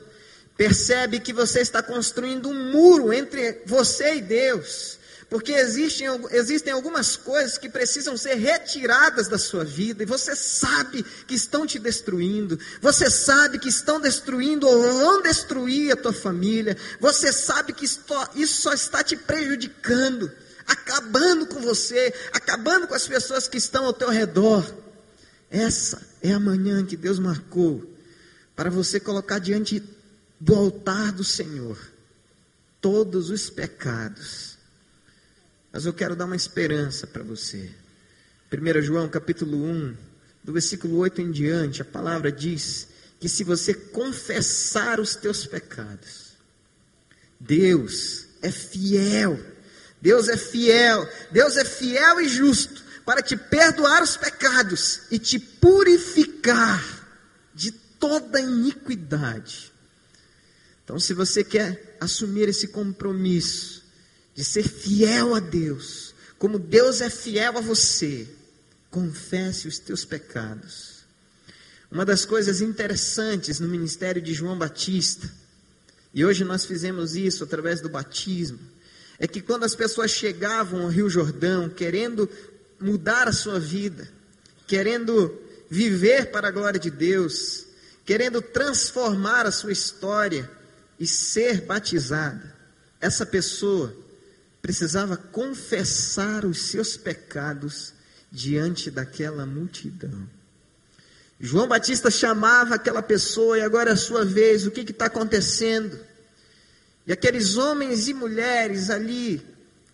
percebe 0.57 1.19
que 1.19 1.33
você 1.33 1.59
está 1.59 1.83
construindo 1.83 2.49
um 2.49 2.71
muro 2.71 3.11
entre 3.11 3.61
você 3.65 4.15
e 4.15 4.21
Deus, 4.21 4.97
porque 5.29 5.51
existem, 5.51 6.07
existem 6.31 6.71
algumas 6.71 7.17
coisas 7.17 7.57
que 7.57 7.67
precisam 7.67 8.15
ser 8.15 8.35
retiradas 8.35 9.27
da 9.27 9.37
sua 9.37 9.65
vida, 9.65 10.03
e 10.03 10.05
você 10.05 10.35
sabe 10.35 11.03
que 11.27 11.35
estão 11.35 11.65
te 11.65 11.77
destruindo, 11.77 12.59
você 12.81 13.09
sabe 13.09 13.59
que 13.59 13.69
estão 13.69 13.99
destruindo 13.99 14.67
ou 14.67 14.81
vão 14.81 15.21
destruir 15.21 15.91
a 15.91 15.97
tua 15.97 16.13
família, 16.13 16.77
você 16.99 17.33
sabe 17.33 17.73
que 17.73 17.85
isso 17.85 18.61
só 18.61 18.73
está 18.73 19.03
te 19.03 19.17
prejudicando, 19.17 20.31
acabando 20.65 21.47
com 21.47 21.59
você, 21.59 22.13
acabando 22.31 22.87
com 22.87 22.95
as 22.95 23.07
pessoas 23.07 23.47
que 23.47 23.57
estão 23.57 23.85
ao 23.85 23.93
teu 23.93 24.09
redor. 24.09 24.65
Essa 25.49 26.01
é 26.23 26.31
a 26.31 26.39
manhã 26.39 26.83
que 26.85 26.97
Deus 26.97 27.19
marcou 27.19 27.83
para 28.55 28.69
você 28.69 28.99
colocar 28.99 29.39
diante 29.39 29.83
do 30.39 30.55
altar 30.55 31.11
do 31.11 31.23
Senhor 31.23 31.77
todos 32.81 33.29
os 33.29 33.49
pecados 33.49 34.55
mas 35.75 35.85
eu 35.85 35.91
quero 35.91 36.15
dar 36.15 36.23
uma 36.23 36.37
esperança 36.37 37.05
para 37.05 37.21
você. 37.21 37.69
1 38.49 38.81
João 38.81 39.09
capítulo 39.09 39.61
1, 39.61 39.97
do 40.41 40.53
versículo 40.53 40.99
8 40.99 41.19
em 41.19 41.31
diante, 41.31 41.81
a 41.81 41.85
palavra 41.85 42.31
diz 42.31 42.87
que 43.19 43.27
se 43.27 43.43
você 43.43 43.73
confessar 43.73 45.01
os 45.01 45.17
teus 45.17 45.45
pecados, 45.45 46.37
Deus 47.37 48.25
é 48.41 48.49
fiel. 48.49 49.37
Deus 50.01 50.29
é 50.29 50.37
fiel. 50.37 51.05
Deus 51.29 51.57
é 51.57 51.65
fiel 51.65 52.21
e 52.21 52.29
justo 52.29 52.81
para 53.03 53.21
te 53.21 53.35
perdoar 53.35 54.01
os 54.01 54.15
pecados 54.15 55.01
e 55.11 55.19
te 55.19 55.37
purificar 55.37 56.81
de 57.53 57.73
toda 57.73 58.39
iniquidade. 58.39 59.73
Então, 60.85 60.99
se 60.99 61.15
você 61.15 61.43
quer 61.43 61.97
assumir 61.99 62.47
esse 62.47 62.67
compromisso, 62.67 63.83
de 64.35 64.43
ser 64.43 64.63
fiel 64.63 65.33
a 65.33 65.39
Deus, 65.39 66.13
como 66.37 66.59
Deus 66.59 67.01
é 67.01 67.09
fiel 67.09 67.57
a 67.57 67.61
você, 67.61 68.27
confesse 68.91 69.67
os 69.67 69.79
teus 69.79 70.05
pecados. 70.05 71.03
Uma 71.91 72.05
das 72.05 72.23
coisas 72.23 72.61
interessantes 72.61 73.59
no 73.59 73.67
ministério 73.67 74.21
de 74.21 74.33
João 74.33 74.57
Batista, 74.57 75.31
e 76.13 76.23
hoje 76.23 76.43
nós 76.43 76.65
fizemos 76.65 77.15
isso 77.15 77.43
através 77.43 77.81
do 77.81 77.89
batismo, 77.89 78.59
é 79.17 79.27
que 79.27 79.41
quando 79.41 79.63
as 79.63 79.75
pessoas 79.75 80.11
chegavam 80.11 80.83
ao 80.83 80.89
Rio 80.89 81.09
Jordão 81.09 81.67
querendo 81.67 82.29
mudar 82.79 83.27
a 83.27 83.33
sua 83.33 83.59
vida, 83.59 84.07
querendo 84.67 85.33
viver 85.69 86.27
para 86.27 86.49
a 86.49 86.51
glória 86.51 86.79
de 86.79 86.91
Deus, 86.91 87.65
querendo 88.05 88.39
transformar 88.41 89.47
a 89.47 89.51
sua 89.51 89.71
história 89.71 90.49
e 90.99 91.05
ser 91.05 91.61
batizada, 91.61 92.55
essa 92.99 93.25
pessoa 93.25 93.95
precisava 94.61 95.15
confessar 95.15 96.45
os 96.45 96.69
seus 96.69 96.97
pecados 96.97 97.93
diante 98.31 98.89
daquela 98.89 99.45
multidão. 99.45 100.27
João 101.39 101.67
Batista 101.67 102.09
chamava 102.09 102.75
aquela 102.75 103.01
pessoa, 103.01 103.57
e 103.57 103.61
agora 103.61 103.91
é 103.91 103.93
a 103.93 103.97
sua 103.97 104.25
vez, 104.25 104.65
o 104.65 104.71
que 104.71 104.81
está 104.81 105.05
acontecendo? 105.05 105.99
E 107.05 107.13
aqueles 107.13 107.57
homens 107.57 108.07
e 108.07 108.13
mulheres 108.13 108.89
ali, 108.89 109.45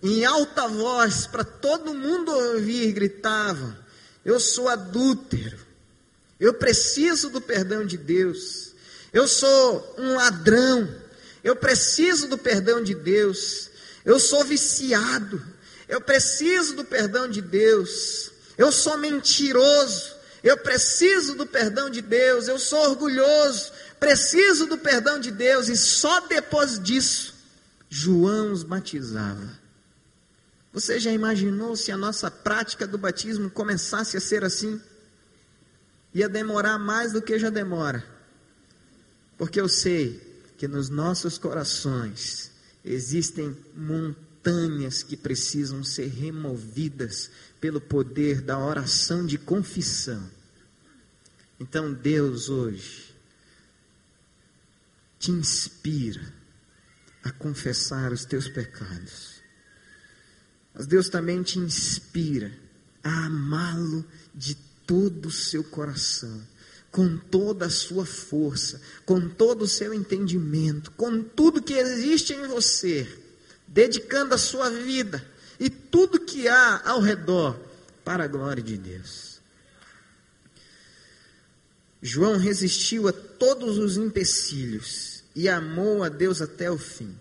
em 0.01 0.23
alta 0.23 0.67
voz, 0.67 1.27
para 1.27 1.43
todo 1.43 1.93
mundo 1.93 2.31
ouvir, 2.31 2.93
gritavam: 2.93 3.75
Eu 4.23 4.39
sou 4.39 4.69
adúltero, 4.69 5.59
eu 6.39 6.53
preciso 6.53 7.29
do 7.29 7.41
perdão 7.41 7.85
de 7.85 7.97
Deus, 7.97 8.70
eu 9.13 9.27
sou 9.27 9.95
um 9.97 10.15
ladrão, 10.15 10.93
eu 11.43 11.55
preciso 11.55 12.27
do 12.27 12.37
perdão 12.37 12.83
de 12.83 12.93
Deus, 12.95 13.69
eu 14.05 14.19
sou 14.19 14.43
viciado. 14.43 15.41
Eu 15.91 15.99
preciso 15.99 16.73
do 16.75 16.85
perdão 16.85 17.27
de 17.27 17.41
Deus. 17.41 18.31
Eu 18.57 18.71
sou 18.71 18.97
mentiroso. 18.97 20.15
Eu 20.41 20.57
preciso 20.57 21.35
do 21.35 21.45
perdão 21.45 21.89
de 21.89 22.01
Deus. 22.01 22.47
Eu 22.47 22.57
sou 22.57 22.79
orgulhoso. 22.89 23.73
Preciso 23.99 24.65
do 24.67 24.77
perdão 24.77 25.19
de 25.19 25.31
Deus. 25.31 25.67
E 25.67 25.75
só 25.75 26.21
depois 26.21 26.81
disso, 26.81 27.35
João 27.89 28.53
os 28.53 28.63
batizava. 28.63 29.59
Você 30.71 30.97
já 30.97 31.11
imaginou 31.11 31.75
se 31.75 31.91
a 31.91 31.97
nossa 31.97 32.31
prática 32.31 32.87
do 32.87 32.97
batismo 32.97 33.49
começasse 33.49 34.15
a 34.15 34.21
ser 34.21 34.45
assim? 34.45 34.81
Ia 36.13 36.29
demorar 36.29 36.79
mais 36.79 37.11
do 37.11 37.21
que 37.21 37.37
já 37.37 37.49
demora. 37.49 38.01
Porque 39.37 39.59
eu 39.59 39.67
sei 39.67 40.19
que 40.57 40.67
nos 40.67 40.89
nossos 40.89 41.37
corações 41.37 42.51
Existem 42.83 43.55
montanhas 43.75 45.03
que 45.03 45.15
precisam 45.15 45.83
ser 45.83 46.07
removidas 46.07 47.29
pelo 47.59 47.79
poder 47.79 48.41
da 48.41 48.57
oração 48.57 49.25
de 49.25 49.37
confissão. 49.37 50.29
Então 51.59 51.93
Deus 51.93 52.49
hoje 52.49 53.13
te 55.19 55.29
inspira 55.29 56.33
a 57.23 57.31
confessar 57.31 58.11
os 58.11 58.25
teus 58.25 58.49
pecados. 58.49 59.41
Mas 60.73 60.87
Deus 60.87 61.07
também 61.07 61.43
te 61.43 61.59
inspira 61.59 62.51
a 63.03 63.25
amá-lo 63.25 64.03
de 64.33 64.55
todo 64.87 65.27
o 65.27 65.31
seu 65.31 65.63
coração 65.63 66.41
com 66.91 67.17
toda 67.17 67.67
a 67.67 67.69
sua 67.69 68.05
força, 68.05 68.81
com 69.05 69.29
todo 69.29 69.63
o 69.63 69.67
seu 69.67 69.93
entendimento, 69.93 70.91
com 70.91 71.23
tudo 71.23 71.61
que 71.61 71.73
existe 71.73 72.33
em 72.33 72.47
você, 72.47 73.07
dedicando 73.65 74.35
a 74.35 74.37
sua 74.37 74.69
vida 74.69 75.25
e 75.59 75.69
tudo 75.69 76.19
que 76.19 76.47
há 76.47 76.81
ao 76.85 76.99
redor 76.99 77.57
para 78.03 78.25
a 78.25 78.27
glória 78.27 78.61
de 78.61 78.77
Deus. 78.77 79.39
João 82.01 82.37
resistiu 82.37 83.07
a 83.07 83.13
todos 83.13 83.77
os 83.77 83.95
empecilhos 83.95 85.23
e 85.35 85.47
amou 85.47 86.03
a 86.03 86.09
Deus 86.09 86.41
até 86.41 86.69
o 86.69 86.77
fim. 86.77 87.15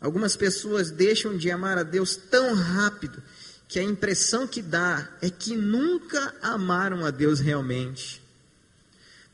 Algumas 0.00 0.36
pessoas 0.36 0.90
deixam 0.90 1.36
de 1.36 1.50
amar 1.50 1.78
a 1.78 1.82
Deus 1.82 2.16
tão 2.16 2.54
rápido 2.54 3.22
que 3.66 3.78
a 3.78 3.82
impressão 3.82 4.46
que 4.46 4.60
dá 4.60 5.08
é 5.22 5.30
que 5.30 5.56
nunca 5.56 6.34
amaram 6.42 7.06
a 7.06 7.10
Deus 7.10 7.40
realmente. 7.40 8.23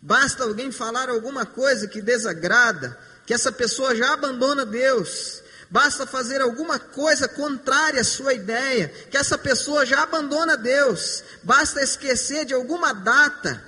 Basta 0.03 0.45
alguém 0.45 0.73
falar 0.73 1.11
alguma 1.11 1.45
coisa 1.45 1.87
que 1.87 2.01
desagrada, 2.01 2.99
que 3.27 3.35
essa 3.35 3.53
pessoa 3.53 3.95
já 3.95 4.13
abandona 4.13 4.65
Deus. 4.65 5.43
basta 5.73 6.05
fazer 6.05 6.41
alguma 6.41 6.81
coisa 6.81 7.29
contrária 7.29 8.01
à 8.01 8.05
sua 8.05 8.35
ideia, 8.35 8.89
que 9.09 9.17
essa 9.17 9.39
pessoa 9.39 9.87
já 9.87 10.03
abandona 10.03 10.57
Deus, 10.57 11.23
basta 11.45 11.81
esquecer 11.81 12.45
de 12.45 12.53
alguma 12.53 12.93
data, 12.93 13.63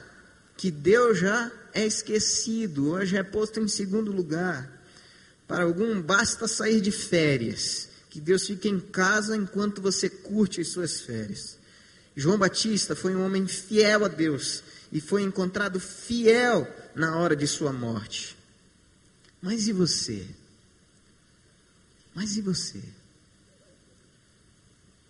que 0.56 0.68
Deus 0.68 1.20
já 1.20 1.48
é 1.72 1.86
esquecido, 1.86 2.90
hoje 2.90 3.16
é 3.16 3.22
posto 3.22 3.60
em 3.60 3.68
segundo 3.68 4.10
lugar. 4.10 4.68
Para 5.46 5.62
algum, 5.62 6.02
basta 6.02 6.48
sair 6.48 6.80
de 6.80 6.90
férias, 6.90 7.88
que 8.10 8.20
Deus 8.20 8.48
fique 8.48 8.68
em 8.68 8.80
casa 8.80 9.36
enquanto 9.36 9.80
você 9.80 10.08
curte 10.08 10.60
as 10.60 10.68
suas 10.68 11.02
férias. 11.02 11.56
João 12.16 12.36
Batista 12.36 12.96
foi 12.96 13.14
um 13.14 13.24
homem 13.24 13.46
fiel 13.46 14.04
a 14.04 14.08
Deus 14.08 14.64
e 14.92 15.00
foi 15.00 15.22
encontrado 15.22 15.81
fiel 15.81 16.68
na 16.94 17.16
hora 17.16 17.35
de 17.35 17.46
sua 17.46 17.72
morte. 17.72 18.37
Mas 19.40 19.66
e 19.66 19.72
você? 19.72 20.28
Mas 22.14 22.37
e 22.37 22.42
você? 22.42 22.83